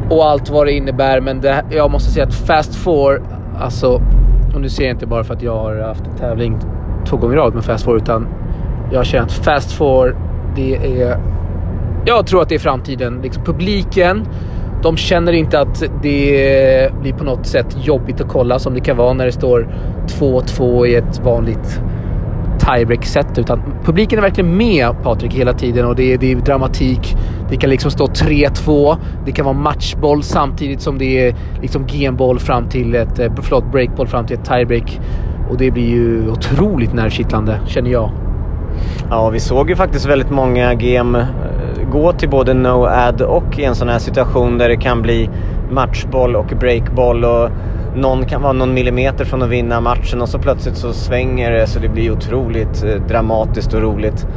[0.10, 1.22] och allt vad det innebär.
[1.22, 3.22] Men det, jag måste säga att Fast Four,
[3.60, 4.02] alltså,
[4.54, 6.60] och nu ser jag inte bara för att jag har haft en tävling
[7.06, 8.28] två gånger i rad med Fast Four, utan
[8.92, 10.16] Jag känner att Fast Four,
[10.56, 11.18] det är...
[12.06, 13.20] Jag tror att det är framtiden.
[13.24, 14.28] Liksom publiken,
[14.84, 18.98] de känner inte att det blir på något sätt jobbigt att kolla som det kan
[18.98, 19.68] vara när det står
[20.08, 21.82] 2-2 i ett vanligt
[22.60, 23.38] tiebreak-set.
[23.38, 27.16] Utan publiken är verkligen med Patrik hela tiden och det är, det är dramatik.
[27.50, 28.98] Det kan liksom stå 3-2.
[29.26, 33.20] Det kan vara matchboll samtidigt som det är liksom genboll fram till ett...
[33.20, 35.00] Eh, förlåt, breakboll fram till ett tiebreak.
[35.50, 38.12] Och det blir ju otroligt nervkittlande, känner jag.
[39.10, 41.28] Ja, vi såg ju faktiskt väldigt många game
[41.92, 45.30] gå till både no-ad och i en sån här situation där det kan bli
[45.72, 47.50] matchboll och breakboll och
[47.96, 51.68] någon kan vara någon millimeter från att vinna matchen och så plötsligt så svänger det
[51.68, 54.28] så det blir otroligt eh, dramatiskt och roligt.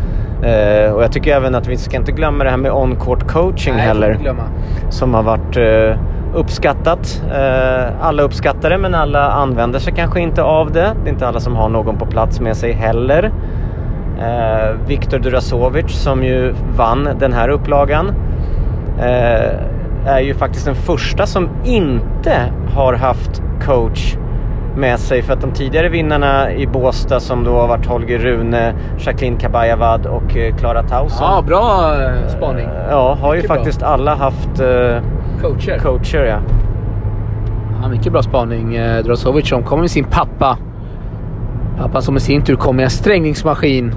[0.43, 3.75] Eh, och jag tycker även att vi ska inte glömma det här med on-court coaching
[3.75, 4.19] Nej, heller.
[4.91, 5.99] Som har varit eh,
[6.35, 7.23] uppskattat.
[8.01, 10.93] Alla uppskattar det men alla använder sig kanske inte av det.
[11.03, 13.33] Det är inte alla som har någon på plats med sig heller.
[14.25, 18.09] Eh, Viktor Durasovic som ju vann den här upplagan
[18.99, 19.51] eh,
[20.07, 22.33] är ju faktiskt den första som inte
[22.75, 24.17] har haft coach
[24.77, 28.75] med sig för att de tidigare vinnarna i Båstad som då har varit Holger Rune,
[28.99, 31.27] Jacqueline Kabayavad och eh, Klara Tauson.
[31.31, 32.65] Ja, bra eh, spaning.
[32.67, 33.57] Eh, Ja, har ju Mycket bra.
[33.57, 35.03] faktiskt alla haft eh,
[35.43, 35.79] Coacher.
[35.79, 36.25] coacher.
[36.25, 36.37] Ja.
[37.83, 38.73] Ja, mycket bra spaning.
[39.05, 40.59] Drasovic som kommer med sin pappa.
[41.79, 43.95] Pappa som i sin tur kom med en strängningsmaskin.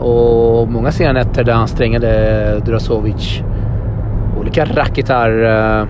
[0.00, 3.42] Och många sena nätter där han strängade Drasovic.
[4.40, 5.30] Olika racketar.
[5.30, 5.86] Eh,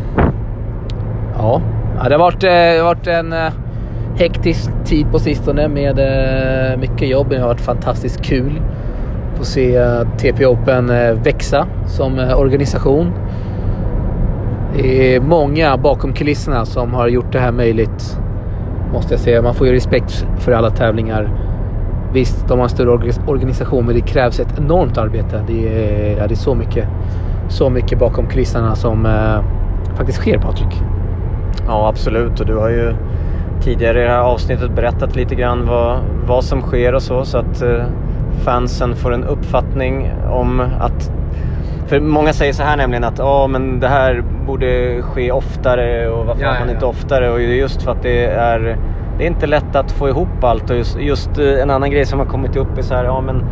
[1.38, 1.60] ja,
[2.08, 3.52] det har varit, eh, det har varit en eh,
[4.16, 6.00] hektisk tid på sistone med
[6.78, 7.26] mycket jobb.
[7.30, 8.62] Det har varit fantastiskt kul.
[9.36, 9.80] Få se
[10.18, 10.86] TP Open
[11.22, 13.12] växa som organisation.
[14.76, 18.18] Det är många bakom kulisserna som har gjort det här möjligt.
[18.92, 19.42] Måste jag säga.
[19.42, 21.47] Man får ju respekt för alla tävlingar.
[22.12, 25.42] Visst, de har en större orga- organisation men det krävs ett enormt arbete.
[25.46, 26.86] Det är, ja, det är så, mycket,
[27.48, 29.40] så mycket bakom kulisserna som eh,
[29.96, 30.82] faktiskt sker Patrik.
[31.66, 32.40] ja, absolut.
[32.40, 32.94] Och du har ju
[33.60, 37.24] tidigare i det här avsnittet berättat lite grann vad, vad som sker och så.
[37.24, 37.84] Så att eh,
[38.44, 41.12] fansen får en uppfattning om att
[41.86, 46.26] för många säger så här nämligen att ja men det här borde ske oftare och
[46.26, 46.74] varför Ja, har ja, man ja.
[46.74, 47.30] inte oftare?
[47.30, 48.76] Och det är just för att det är
[49.18, 52.06] det är inte lätt att få ihop allt och just, just eh, en annan grej
[52.06, 53.44] som har kommit upp är så här, ja men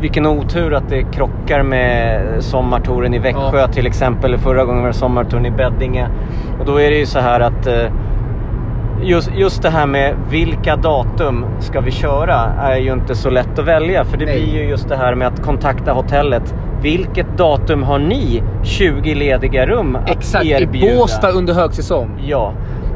[0.00, 3.66] vilken otur att det krockar med sommartouren i Växjö Ja.
[3.68, 4.38] till exempel.
[4.38, 6.08] Förra gången var det sommartouren i Beddinge.
[6.60, 7.84] Och då är det ju så här att eh,
[9.02, 13.58] just, just det här med vilka datum ska vi köra är ju inte så lätt
[13.58, 14.04] att välja.
[14.04, 14.34] För det Nej.
[14.42, 16.54] blir ju just det här med att kontakta hotellet.
[16.82, 20.96] Vilket datum har ni 20 lediga rum att Exakt, i erbjuda?
[20.98, 22.10] Båstad under högsäsong.
[22.26, 22.52] Ja,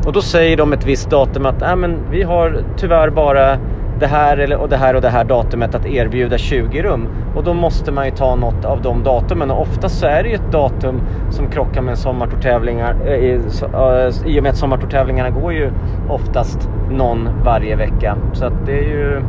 [0.07, 3.57] och då säger de ett visst datum att äh, men vi har tyvärr bara
[4.01, 7.09] det här och det här och det här datumet att erbjuda 20 rum.
[7.37, 10.29] Och då måste man ju ta något av de datumen och oftast så är det
[10.29, 12.97] ju ett datum som krockar med sommartourtävlingar.
[13.07, 13.41] eh, i-
[13.75, 15.71] eh, I och med att sommartourtävlingarna går ju
[16.09, 18.17] oftast någon varje vecka.
[18.33, 19.23] Så att det är ju...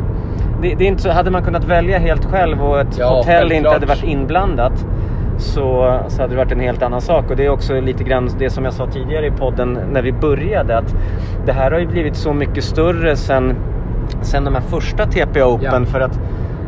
[0.62, 3.52] Det, det är inte så, hade man kunnat välja helt själv och ett Ja, hotell
[3.52, 4.86] inte hade varit inblandat
[5.38, 7.30] så, så hade det varit en helt annan sak.
[7.30, 10.12] Och det är också lite grann det som jag sa tidigare i podden när vi
[10.12, 10.78] började.
[10.78, 10.96] Att
[11.46, 13.56] det här har ju blivit så mycket större sen,
[14.22, 15.84] sen de här första TP Open.
[15.84, 15.86] Ja.
[15.86, 16.20] För att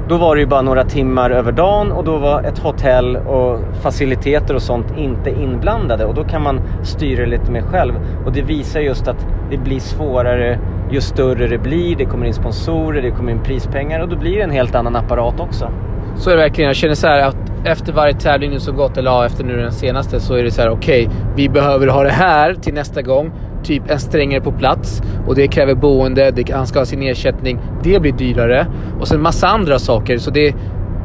[0.07, 3.59] då var det ju bara några timmar över dagen och då var ett hotell och
[3.81, 6.05] faciliteter och sånt inte inblandade.
[6.05, 7.93] Och då kan man styra lite mer själv.
[8.25, 10.59] Och det visar just att det blir svårare
[10.91, 11.95] ju större det blir.
[11.95, 14.95] Det kommer in sponsorer, det kommer in prispengar och då blir det en helt annan
[14.95, 15.71] apparat också.
[16.15, 16.67] Så är det verkligen.
[16.67, 19.57] Jag känner så här att efter varje tävling nu som gått, eller ja, efter nu
[19.57, 23.01] den senaste, så är det så här: okej, vi behöver ha det här till nästa
[23.01, 23.31] gång.
[23.63, 27.59] Typ en strängare på plats och det kräver boende, det, han ska ha sin ersättning.
[27.83, 28.67] Det blir dyrare.
[28.99, 30.17] Och sen massa andra saker.
[30.17, 30.55] Så det,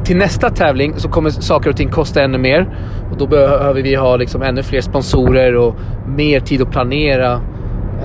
[0.03, 2.77] till nästa tävling så kommer saker och ting kosta ännu mer.
[3.11, 5.75] Och då behöver vi ha liksom ännu fler sponsorer och
[6.07, 7.41] mer tid att planera.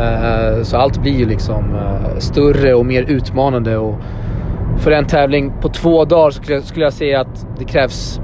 [0.01, 3.77] Eh, så allt blir ju liksom eh, större och mer utmanande.
[3.77, 3.95] Och
[4.79, 8.21] för en tävling på två dagar så skulle jag, skulle jag säga att det krävs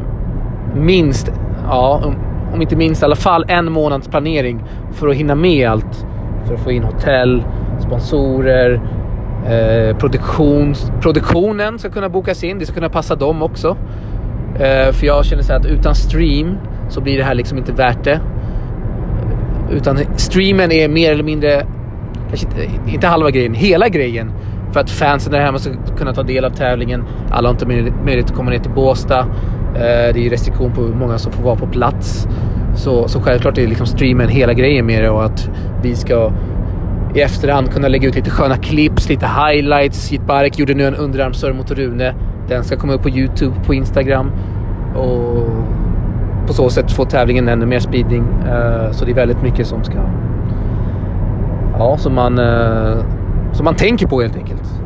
[0.75, 1.33] minst,
[1.65, 2.15] ja,
[2.55, 6.07] om, inte minst i alla fall en månads planering för att hinna med allt.
[6.47, 7.45] För att få in hotell,
[7.81, 8.81] sponsorer,
[9.47, 12.59] eh, produktion, produktionen ska kunna bokas in.
[12.59, 13.77] Det ska kunna passa dem också.
[14.55, 16.57] Eh, för jag känner så här att utan stream
[16.89, 18.21] så blir det här liksom inte värt det.
[19.71, 21.67] Utan streamen är mer eller mindre,
[22.29, 24.33] kanske inte, inte halva grejen, hela grejen.
[24.73, 27.05] För att fansen där hemma ska kunna ta del av tävlingen.
[27.31, 27.67] Alla har inte
[28.05, 29.27] möjlighet att komma ner till Båstad.
[29.75, 32.29] Eh, det är ju restriktion på hur många som får vara på plats.
[32.75, 35.51] Så, så självklart är liksom streamen hela grejen med det och att
[35.83, 36.33] vi ska
[37.15, 40.13] i efterhand kunna lägga ut lite sköna clips, lite highlights.
[40.13, 42.15] Jitbarek gjorde nu en underarmsserve mot Rune.
[42.49, 44.31] Den ska komma upp på Youtube, på Instagram
[44.97, 45.49] och
[46.47, 48.25] på så sätt få tävlingen ännu mer spridning.
[48.47, 49.95] Eh, så det är väldigt mycket som ska...
[51.79, 52.97] Ja, som man, eh,
[53.53, 54.83] som man tänker på helt enkelt.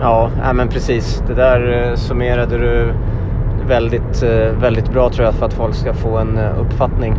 [0.00, 1.22] Ja, men precis.
[1.26, 2.94] Det där summerade du
[3.68, 4.22] väldigt,
[4.60, 7.14] väldigt bra tror jag för att folk ska få en uppfattning.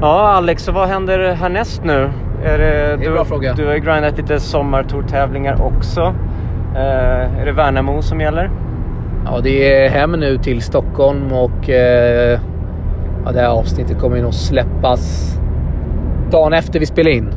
[0.00, 2.10] Ja, Alex, och vad händer härnäst nu?
[2.44, 3.54] Är det, det är du, bra fråga.
[3.54, 6.14] Du har ju grindat lite sommartourtävlingar också.
[6.74, 8.50] Eh, är det Värnamo som gäller?
[9.24, 12.40] Ja, det är hem nu till Stockholm och eh,
[13.24, 15.34] ja, det här avsnittet kommer ju nog släppas
[16.30, 17.28] dagen efter vi spelar in.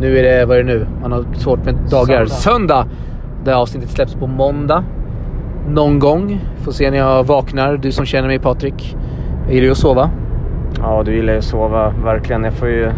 [0.00, 0.86] Nu är det, vad är det nu?
[1.02, 2.26] Man har svårt med dagar.
[2.26, 2.28] Söndag!
[2.28, 2.86] Söndag!
[3.44, 4.84] Det här avsnittet släpps på måndag.
[5.68, 6.40] Någon gång.
[6.56, 7.76] Får se när jag vaknar.
[7.76, 8.96] Du som känner mig Patrik.
[9.44, 10.10] Jag gillar ju att sova.
[10.78, 12.44] Ja, du gillar ju att sova verkligen.
[12.44, 12.90] Jag får ju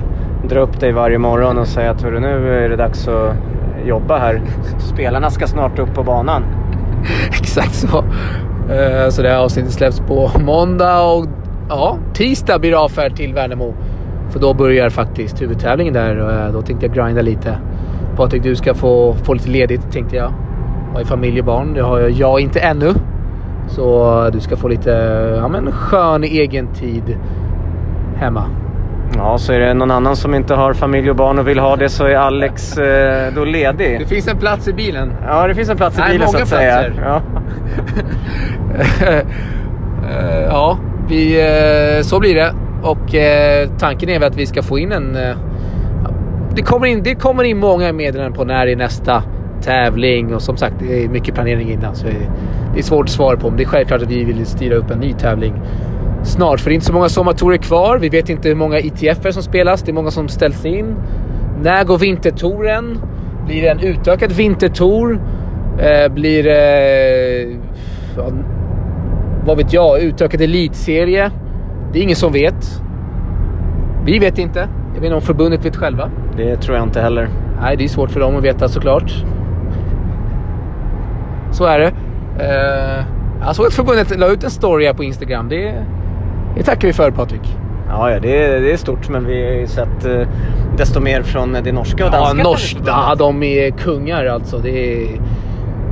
[0.48, 3.34] dra upp dig varje morgon och säga att nu är det dags att
[3.86, 4.42] jobba här.
[4.78, 6.42] Spelarna ska snart upp på banan.
[7.28, 8.04] Exakt så.
[8.72, 11.26] Eh, så det här avsnittet släpps på måndag och
[11.68, 13.74] ja, tisdag blir det avfärd till Värnamo.
[14.30, 17.58] För då börjar faktiskt huvudtävlingen där och eh, då tänkte jag grinda lite.
[18.16, 20.32] Patrik, du ska få, få lite ledigt tänkte jag.
[20.94, 21.74] Har familj och barn.
[21.74, 22.92] Det har jag inte ännu.
[23.68, 24.90] Så du ska få lite
[25.36, 27.16] ja, men skön egen tid
[28.16, 28.44] hemma.
[29.16, 31.76] Ja, så är det någon annan som inte har familj och barn och vill ha
[31.76, 34.00] det så är Alex eh, då ledig.
[34.00, 35.12] Det finns en plats i bilen.
[35.26, 36.84] Ja, det finns en plats i Nej, bilen så att säga.
[37.04, 37.22] Ja,
[39.08, 39.22] uh,
[40.50, 42.52] ja vi, uh, så blir det.
[42.82, 45.18] Och uh, tanken är väl att vi ska få in en...
[46.54, 49.22] det, kommer in, det kommer in många meddelanden på när det är nästa
[49.62, 52.06] tävling och som sagt det är mycket planering innan så
[52.74, 53.48] det är svårt att svara på.
[53.48, 55.54] Men det är självklart att vi vill styra upp en ny tävling
[56.22, 56.60] snart.
[56.60, 57.98] För det är inte så många sommartorer kvar.
[57.98, 59.82] Vi vet inte hur många ITFer som spelas.
[59.82, 60.96] Det är många som ställs in.
[61.62, 62.98] När går vintertouren?
[63.46, 65.20] Blir det en utökad vintertour?
[65.78, 67.42] Eh, blir det...
[67.42, 68.34] Eh,
[69.46, 70.02] vad vet jag?
[70.02, 71.30] Utökad elitserie?
[71.92, 72.82] Det är ingen som vet.
[74.04, 74.58] Vi vet inte.
[74.94, 76.10] Jag vet inte om förbundet vet själva.
[76.36, 77.28] Det tror jag inte heller.
[77.60, 79.24] Nej, det är svårt för dem att veta såklart.
[81.50, 81.92] Så är det.
[82.44, 83.04] Eh,
[83.46, 85.48] jag såg att förbundet la ut en story här på Instagram.
[85.48, 85.84] Det
[86.56, 87.56] det tackar vi för Patrik.
[87.88, 90.28] Ja, ja det, är, det är stort men vi har ju sett eh,
[90.76, 92.38] desto mer från det norska och danska.
[92.38, 94.58] Ja, norsk, ja, de är kungar alltså.
[94.58, 95.20] Det är,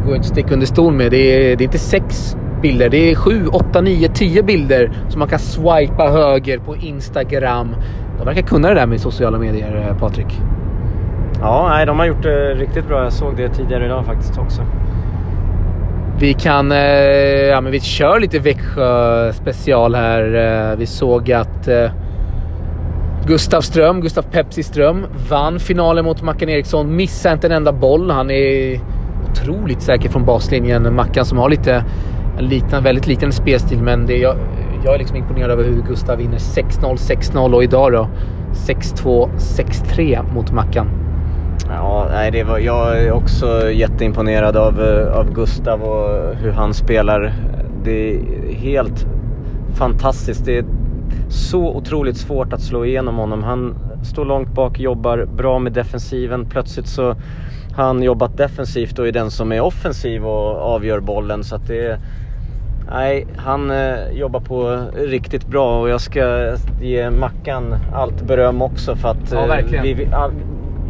[0.04, 1.10] går inte att sticka under stol med.
[1.10, 2.88] Det är, det är inte sex bilder.
[2.88, 7.76] Det är sju, åtta, nio, tio bilder som man kan swipa höger på Instagram.
[8.18, 10.40] De verkar kunna det där med sociala medier, eh, Patrik.
[11.40, 13.02] Ja, nej, de har gjort det riktigt bra.
[13.02, 14.62] Jag såg det tidigare idag faktiskt också.
[16.20, 16.78] Vi kan, eh,
[17.50, 20.34] ja men vi kör lite Växjö special här.
[20.70, 21.90] Eh, vi såg att eh,
[23.26, 26.96] Gustav Ström, Gustav Pepsi Ström, vann finalen mot Mackan Eriksson.
[26.96, 28.10] Missade inte en enda boll.
[28.10, 28.80] Han är
[29.30, 30.94] otroligt säker från baslinjen.
[30.94, 31.84] Mackan som har lite,
[32.38, 34.36] en liten, väldigt liten spelstil, men det, jag,
[34.84, 38.08] jag är liksom imponerad över hur Gustav vinner 6-0, 6-0 och idag då
[38.52, 41.05] 6-2, 6-3 mot Mackan.
[41.68, 46.74] Ja, nej, det var, jag är också jätteimponerad av, eh, av Gustav och hur han
[46.74, 47.32] spelar.
[47.84, 48.20] Det är
[48.52, 49.06] helt
[49.78, 50.44] fantastiskt.
[50.44, 50.64] Det är
[51.28, 53.42] så otroligt svårt att slå igenom honom.
[53.42, 53.74] Han
[54.04, 56.46] står långt bak, jobbar bra med defensiven.
[56.50, 57.16] Plötsligt så
[57.76, 61.44] har han jobbat defensivt och är den som är offensiv och avgör bollen.
[61.44, 61.98] Så att det är,
[62.90, 68.96] Nej, han eh, jobbar på riktigt bra och jag ska ge Mackan allt beröm också
[68.96, 70.08] för att ja, eh, vi, vi,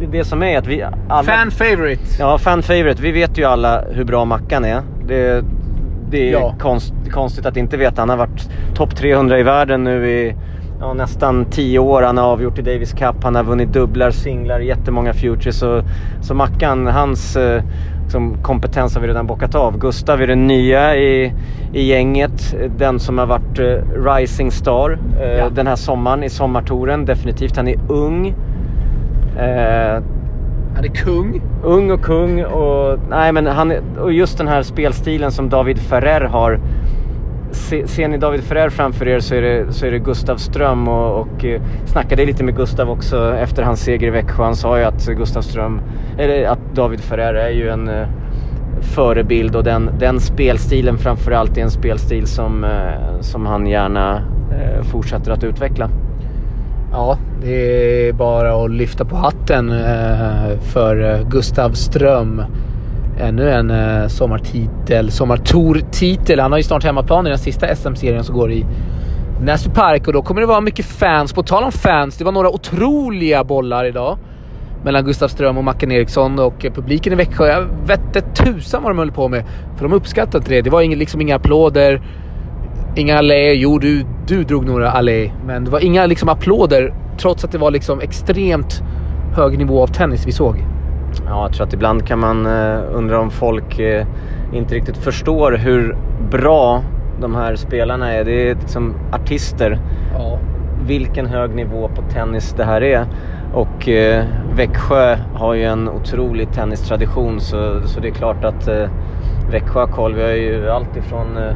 [0.05, 1.23] det som är att vi alla...
[1.23, 2.03] Fan favorite!
[2.19, 3.01] Ja, fan favorite.
[3.01, 4.81] Vi vet ju alla hur bra Mackan är.
[5.07, 5.43] Det,
[6.11, 6.55] det är ja.
[6.59, 8.01] konst, konstigt att inte veta.
[8.01, 10.35] Han har varit topp 300 i världen nu i
[10.79, 12.01] ja, nästan 10 år.
[12.01, 15.59] Han har avgjort i Davis Cup, han har vunnit dubblar, singlar, jättemånga futures.
[15.59, 15.81] Så,
[16.21, 17.63] så Mackan, hans eh,
[18.03, 19.79] liksom, kompetens har vi redan bockat av.
[19.79, 21.33] Gustav är den nya i,
[21.73, 22.55] i gänget.
[22.77, 25.49] Den som har varit eh, rising star eh, ja.
[25.49, 27.05] den här sommaren i sommartouren.
[27.05, 27.57] Definitivt.
[27.57, 28.35] Han är ung.
[29.37, 30.03] Eh,
[30.75, 31.41] han är kung.
[31.63, 36.21] Ung och kung och, nej, men han, och just den här spelstilen som David Ferrer
[36.21, 36.59] har.
[37.51, 40.87] Se, ser ni David Ferrer framför er så är det, så är det Gustav Ström
[40.87, 44.43] och, och eh, snackade lite med Gustav också efter hans seger i Växjö.
[44.43, 45.81] Han sa ju att Gustav Ström,
[46.17, 48.07] eller att David Ferrer är ju en eh,
[48.81, 54.21] förebild och den, den spelstilen framförallt är en spelstil som, eh, som han gärna
[54.51, 55.89] eh, fortsätter att utveckla.
[56.91, 62.43] Ja, det är bara att lyfta på hatten eh, för eh, Gustav Ström.
[63.19, 66.39] Ännu en eh, sommartitel, sommartour-titel.
[66.39, 68.65] Han har ju snart hemmaplan i den sista SM-serien som går i
[69.41, 71.33] Näsby Park och då kommer det vara mycket fans.
[71.33, 74.17] På tal om fans, det var några otroliga bollar idag.
[74.83, 77.47] mellan Gustav Ström och Mackan Eriksson och publiken i Växjö.
[77.47, 79.43] Jag vette tusan vad de höll på med.
[79.75, 80.61] För de uppskattade inte det.
[80.61, 82.01] Det var liksom inga applåder,
[82.95, 83.53] inga allé.
[83.53, 85.31] Jo, du, du drog några allé.
[85.45, 88.81] Men det var inga liksom applåder trots att det var liksom extremt
[89.35, 90.65] hög nivå av tennis vi såg.
[91.25, 94.05] Ja, jag tror att ibland kan man uh, undra om folk uh,
[94.53, 95.97] inte riktigt förstår hur
[96.31, 96.83] bra
[97.21, 98.23] de här spelarna är.
[98.23, 99.79] Det är liksom artister.
[100.13, 100.39] Ja.
[100.85, 103.05] Vilken hög nivå på tennis det här är.
[103.53, 108.89] Och eh, Växjö har ju en otrolig tennistradition så, så det är klart att eh,
[109.51, 110.15] Växjö har koll.
[110.15, 111.55] Vi har ju allt ifrån eh,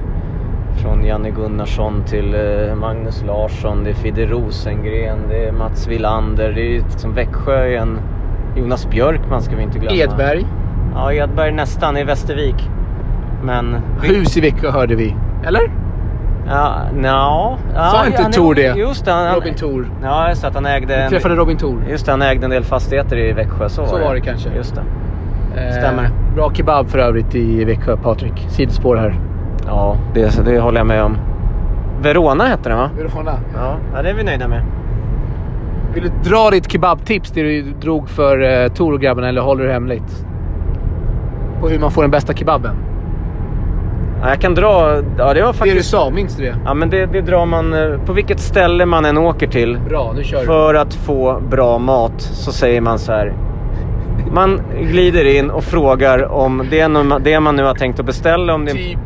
[0.75, 6.51] från Janne Gunnarsson till eh, Magnus Larsson, det är Fidde Rosengren, det är Mats Wilander.
[6.51, 7.99] Det är liksom Växjö är en...
[8.55, 9.95] Jonas Björkman ska vi inte glömma.
[9.95, 10.45] Edberg.
[10.93, 12.69] Ja, Edberg nästan i Västervik.
[13.43, 13.77] Men...
[14.01, 15.15] Hus i Växjö hörde vi.
[15.45, 15.71] Eller?
[16.47, 18.75] Ja, no, ja, Sa inte ja, Tor det?
[18.77, 19.85] Just det, han, Robin Tor.
[20.03, 21.03] Ja, just att han ägde...
[21.03, 21.83] Vi träffade Robin Tor.
[21.89, 23.69] Just det, han ägde en del fastigheter i Växjö.
[23.69, 24.05] Så, så var, det.
[24.05, 24.49] var det kanske.
[24.55, 24.81] Just det.
[25.61, 26.09] Eh, Stämmer.
[26.35, 28.47] Bra kebab för övrigt i Växjö, Patrik.
[28.49, 29.30] Sidospår här.
[29.67, 31.17] Ja, det, det håller jag med om.
[32.01, 32.89] Verona hette den va?
[32.97, 33.31] Verona.
[33.55, 34.61] Ja, ja, det är vi nöjda med.
[35.93, 39.63] Vill du dra ditt kebabtips, det du drog för eh, Tor och grabbarna, eller håller
[39.65, 40.25] du hemligt?
[41.61, 42.75] På hur man får den bästa kebaben?
[44.21, 45.01] Ja, jag kan dra...
[45.17, 45.75] Ja, det var faktiskt...
[45.75, 46.55] Det du sa, minns du det?
[46.65, 47.73] Ja, men det, det drar man...
[47.73, 49.79] eh, På vilket ställe man än åker till.
[49.89, 50.45] Bra, nu kör du.
[50.45, 53.33] För att få bra mat så säger man så här.
[54.33, 58.05] Man glider in och frågar om det, är någon, det man nu har tänkt att
[58.05, 58.53] beställa.
[58.53, 58.99] Om det Typ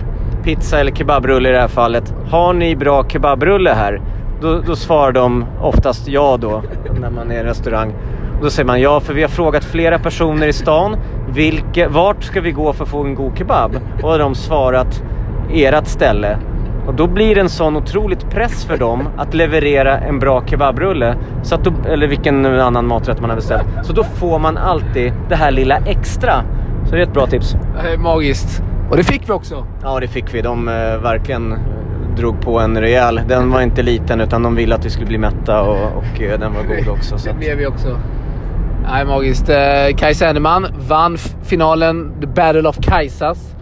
[0.46, 2.14] pizza eller kebabrulle i det här fallet.
[2.30, 4.02] Har ni bra kebabrulle här?
[4.42, 6.64] Då, då svarar de oftast ja då,
[7.00, 7.94] när man är i en restaurang.
[8.42, 10.98] Då säger man ja, för vi har frågat flera personer i stan.
[11.30, 13.76] Vilke, vart ska vi gå för att få en god kebab?
[13.76, 15.04] Och då har de svarat
[15.54, 16.38] ert ställe.
[16.88, 21.16] Och då blir det en sån otroligt press för dem att leverera en bra kebabrulle.
[21.44, 23.66] Så att då, eller vilken annan maträtt man har beställt.
[23.84, 26.34] Så då får man alltid det här lilla extra.
[26.86, 27.56] Så det är ett bra tips.
[27.84, 28.64] Det är magiskt.
[28.90, 29.66] Och det fick vi också.
[29.84, 30.42] Ja, det fick vi.
[30.42, 30.74] De eh,
[31.04, 31.56] verkligen
[32.18, 33.22] drog på en rejäl.
[33.28, 36.40] Den var inte liten utan de ville att vi skulle bli mätta och, och eh,
[36.40, 37.18] den var god också.
[37.18, 37.98] Så Det att, blev vi också.
[38.92, 39.50] Nej, magiskt.
[39.50, 43.56] Eh, Kajsa Enneman vann finalen The Battle of Kajsas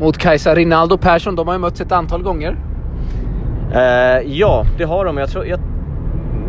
[0.00, 1.36] mot Kajsa Rinaldo Persson.
[1.36, 2.56] De har ju mötts ett antal gånger.
[3.74, 3.80] eh,
[4.26, 5.18] ja, det har de.
[5.18, 5.60] Jag tror, jag,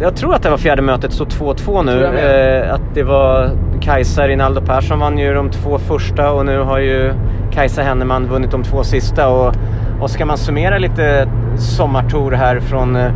[0.02, 2.04] jag tror att det var fjärde mötet, så 2-2 nu.
[2.06, 3.50] Eh, att det var
[3.82, 7.14] Kajsa Rinaldo Persson vann ju de två första och nu har ju
[7.56, 9.30] Kajsa Henneman vunnit de två sista.
[9.30, 9.56] Och,
[10.02, 11.28] och ska man summera lite
[11.58, 13.12] sommartour här från eh,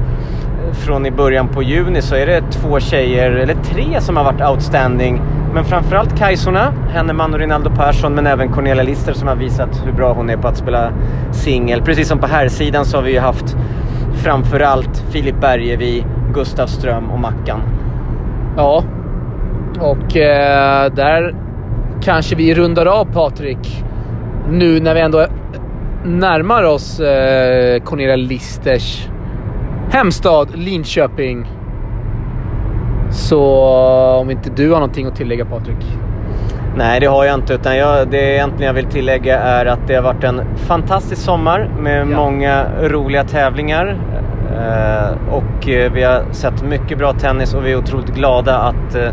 [0.72, 4.50] från i början på juni så är det två tjejer, eller tre som har varit
[4.50, 5.22] outstanding.
[5.54, 9.92] Men framförallt Kajsorna, Henneman och Rinaldo Persson, men även Cornelia Lister som har visat hur
[9.92, 10.92] bra hon är på att spela
[11.32, 11.82] singel.
[11.82, 13.58] Precis som på herrsidan så har vi ju haft
[14.14, 17.62] framförallt Filip Bergevi, Gustav Ström och Mackan.
[18.58, 18.84] Ja.
[19.80, 21.36] Och eh, där
[22.02, 23.84] kanske vi rundar av Patrik.
[24.50, 25.26] Nu när vi ändå
[26.06, 29.08] närmar oss eh, Cornelia Listers
[29.92, 31.48] hemstad Linköping.
[33.12, 33.64] Så
[34.22, 35.98] om inte du har någonting att tillägga Patrik?
[36.78, 37.54] Nej, det har jag inte.
[37.54, 41.70] Utan jag, det egentligen jag vill tillägga är att det har varit en fantastisk sommar
[41.80, 42.06] med Ja.
[42.18, 43.98] många roliga tävlingar.
[44.56, 48.96] Eh, och eh, vi har sett mycket bra tennis och vi är otroligt glada att,
[48.96, 49.10] eh,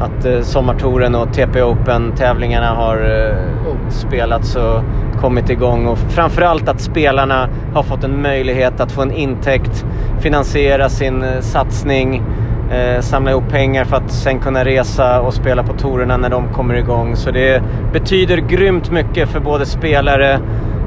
[0.00, 4.82] att eh, sommartouren och TP Open-tävlingarna har eh, spelats och
[5.20, 5.86] kommit igång.
[5.86, 9.86] Och framförallt att spelarna har fått en möjlighet att få en intäkt,
[10.20, 12.22] finansiera sin eh, satsning
[12.70, 16.48] eh, samla ihop pengar för att sen kunna resa och spela på tourerna när de
[16.52, 17.16] kommer igång.
[17.16, 20.40] Så det betyder grymt mycket för både spelare,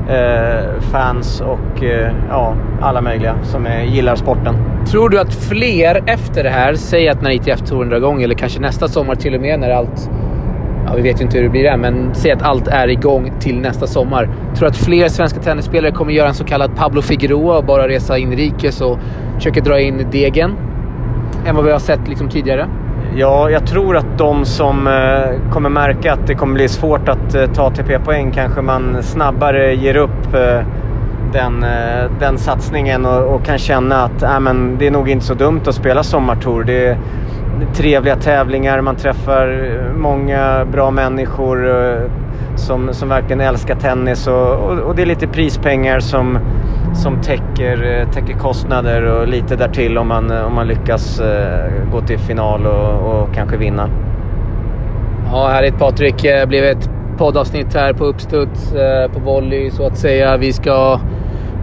[0.10, 4.55] Eh, fans och eh, ja, alla möjliga som är, gillar sporten.
[4.91, 8.60] Tror du att fler efter det här, säg att när ITF-touren drar igång eller kanske
[8.60, 10.10] nästa sommar till och med när allt...
[10.88, 13.32] Ja, vi vet ju inte hur det blir än, men säg att allt är igång
[13.39, 14.26] till nästa sommar.
[14.55, 17.88] Tror du att fler svenska tennisspelare kommer göra en så kallad Pablo Figueroa och bara
[17.88, 18.99] resa inrikes och
[19.36, 20.51] försöka dra in degen?
[21.47, 22.68] Än vad vi har sett liksom tidigare?
[23.16, 27.36] Ja, jag tror att de som eh, kommer märka att det kommer bli svårt att
[27.36, 30.62] eh, ta TP-poäng kanske man snabbare ger upp eh,
[31.34, 35.26] den, eh, den satsningen och, och kan känna att äh, men det är nog inte
[35.26, 36.64] så dumt att spela sommartour.
[36.64, 36.98] Det är
[37.74, 42.12] trevliga tävlingar, man träffar många bra människor eh,
[42.56, 46.40] som, som verkligen älskar tennis och, och, och det är lite prispengar som,
[46.94, 51.22] som täcker, eh, täcker kostnader och lite därtill om man, om man lyckas
[51.92, 53.90] gå till final och, och kanske vinna.
[55.32, 56.22] Ja, härligt Patrik.
[56.22, 58.74] Det blev ett poddavsnitt här på uppstuds,
[59.14, 60.38] på volley så att säga.
[60.38, 61.00] Vi ska,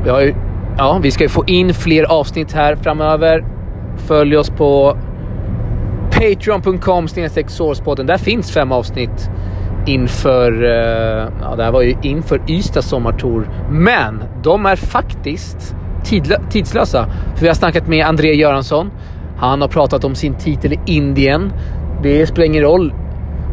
[0.04, 0.34] vi har ju,
[0.78, 3.44] ja, vi ska ju få in fler avsnitt här framöver.
[3.96, 4.96] Följ oss på
[6.10, 7.08] Patreon.com
[7.46, 8.06] sourcepodden.
[8.06, 9.30] Där finns fem avsnitt
[9.86, 10.62] inför...
[10.62, 13.48] Uh, ja, det här var ju inför Ystad sommartour.
[13.70, 15.76] Men de är faktiskt
[16.50, 17.06] tidslösa.
[17.34, 18.90] För vi har snackat med André Göransson.
[19.38, 21.52] Han har pratat om sin titel i Indien.
[22.02, 22.94] Det spelar ingen roll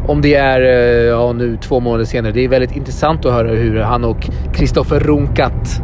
[0.08, 2.32] om det är uh, ja, nu två månader senare.
[2.32, 5.82] Det är väldigt intressant att höra hur han och Kristoffer Runkat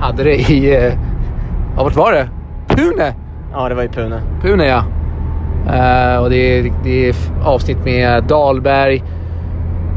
[0.00, 0.76] hade det i...
[0.76, 0.94] Uh,
[1.76, 2.28] ja, vart var det?
[2.68, 3.14] Pune?
[3.52, 4.20] Ja, det var i Pune.
[4.42, 4.84] Pune ja.
[5.66, 9.02] Uh, och det är, det är avsnitt med Dahlberg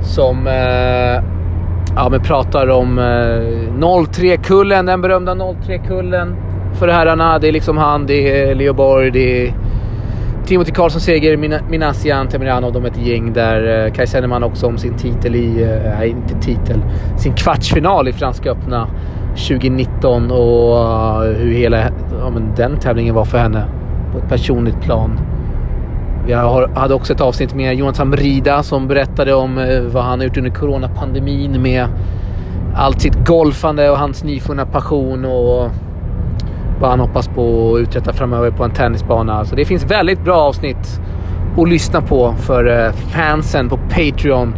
[0.01, 1.23] som uh,
[1.95, 6.35] ja, men pratar om uh, eh, 03-kullen, den berömda 03-kullen
[6.73, 7.39] för herrarna.
[7.39, 9.53] Det är liksom han, det är Leo Borg, det är
[10.45, 12.71] Timothy Karlsson Seger, Min Minasian, Temirano.
[12.71, 13.85] De är ett gäng där.
[13.85, 16.81] Uh, Kaj Senneman också om sin titel i, nej inte titel,
[17.17, 18.87] sin kvartsfinal i Franska öppna
[19.35, 20.77] 2019 och
[21.25, 21.77] eh, hur hela
[22.19, 23.65] ja, men den tävlingen var för henne
[24.11, 25.19] på ett personligt plan.
[26.27, 30.25] Jag hade också ett avsnitt med Jonathan Rida som berättade om eh, vad han har
[30.25, 31.87] gjort under coronapandemin med
[32.75, 35.69] allt sitt golfande och hans nyfunna passion och
[36.79, 39.45] vad han hoppas på att uträtta framöver på en tennisbana.
[39.45, 41.01] Så det finns väldigt bra avsnitt
[41.57, 44.55] att lyssna på för eh, fansen på Patreon.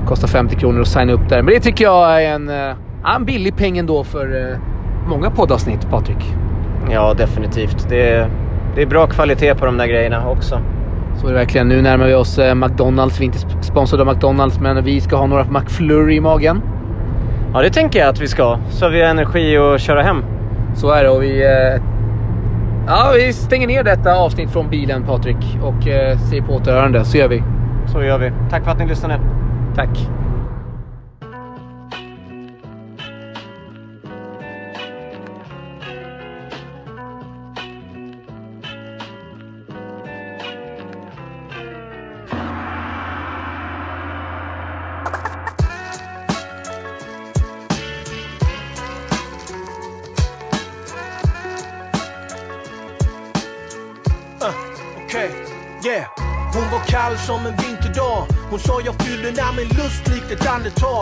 [0.00, 1.42] Det kostar 50 kronor att signa upp där.
[1.42, 2.50] Men det tycker jag är en,
[3.04, 4.58] eh, en billig peng ändå för
[5.08, 6.34] många poddavsnitt, Patrik.
[6.90, 7.88] Ja, definitivt.
[7.88, 8.30] Det är,
[8.74, 10.60] det är bra kvalitet på de där grejerna också.
[11.16, 11.68] Så är det verkligen.
[11.68, 13.20] Nu närmar vi oss eh, McDonalds.
[13.20, 16.62] Vi är inte sponsrade av McDonalds, men vi ska ha några McFlurry i magen.
[17.54, 18.58] Ja, det tänker jag att vi ska.
[18.70, 20.24] Så vi har energi att köra hem.
[20.74, 21.42] Så är det och vi...
[21.42, 21.82] Eh,
[22.86, 25.58] ja, vi stänger ner detta avsnitt från bilen, Patrik.
[25.62, 27.04] Och eh, säger på återhörande.
[27.04, 27.42] Så gör vi.
[27.86, 28.32] Så gör vi.
[28.50, 29.20] Tack för att ni lyssnade.
[29.76, 30.08] Tack.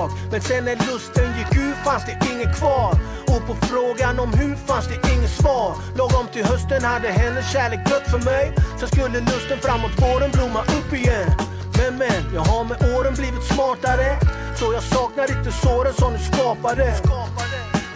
[0.08, 0.18] Tag.
[0.30, 2.94] Men sen när lusten gick ur fanns det inget kvar.
[3.26, 5.76] Och på frågan om hur fanns det inget svar.
[5.96, 8.52] Lagom till hösten hade hennes kärlek dött för mig.
[8.78, 11.30] Sen skulle lusten framåt våren blomma upp igen.
[11.78, 14.18] Men men, jag har med åren blivit smartare.
[14.58, 16.94] Så jag saknar inte såren som du skapade.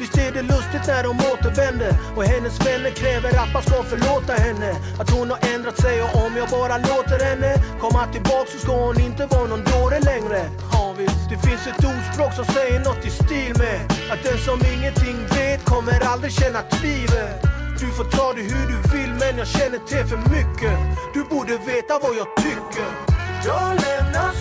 [0.00, 4.32] Visst är det lustigt när de återvänder och hennes vänner kräver att man ska förlåta
[4.32, 4.70] henne.
[5.00, 8.72] Att hon har ändrat sig och om jag bara låter henne komma tillbaks så ska
[8.86, 10.40] hon inte vara någon dåre längre.
[10.98, 11.12] Ja.
[11.28, 13.80] Det finns ett ordspråk som säger något i stil med
[14.12, 17.28] att den som ingenting vet kommer aldrig känna tvivel.
[17.80, 20.76] Du får ta det hur du vill men jag känner till för mycket.
[21.14, 22.88] Du borde veta vad jag tycker.
[23.44, 24.32] Jag lämnar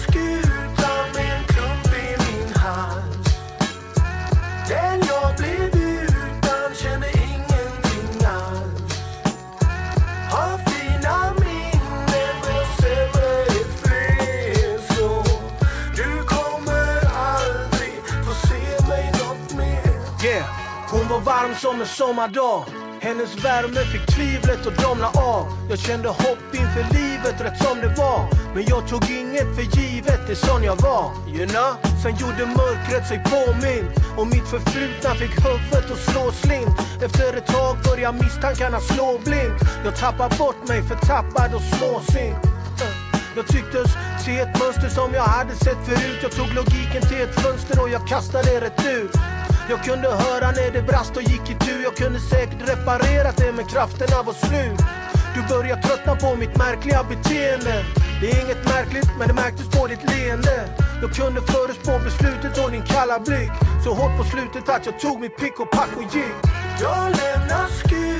[21.11, 22.63] var varm som en sommardag.
[23.01, 25.43] Hennes värme fick tvivlet att domna av.
[25.69, 28.21] Jag kände hopp inför livet rätt som det var.
[28.55, 31.05] Men jag tog inget för givet, det är sån jag var.
[31.35, 31.71] You know?
[32.03, 33.89] Sen gjorde mörkret sig påmint.
[34.17, 36.75] Och mitt förflutna fick huvudet att slå slint.
[37.05, 39.59] Efter ett tag började misstankarna slå blint.
[39.85, 42.41] Jag tappade bort mig förtappad och småsint.
[43.35, 43.87] Jag tycktes
[44.25, 46.19] se ett mönster som jag hade sett förut.
[46.21, 49.11] Jag tog logiken till ett fönster och jag kastade det rätt ut.
[49.71, 51.83] Jag kunde höra när det brast och gick i tur.
[51.83, 54.81] Jag kunde säkert reparerat det men krafterna var slut.
[55.35, 57.85] Du börjar tröttna på mitt märkliga beteende.
[58.21, 60.55] Det är inget märkligt men det märktes på ditt leende.
[61.01, 63.51] Jag kunde förutspå beslutet och din kalla blick.
[63.83, 66.35] Så hårt på slutet att jag tog mitt pick och pack och gick.
[66.81, 68.10] Jag lämnar skutan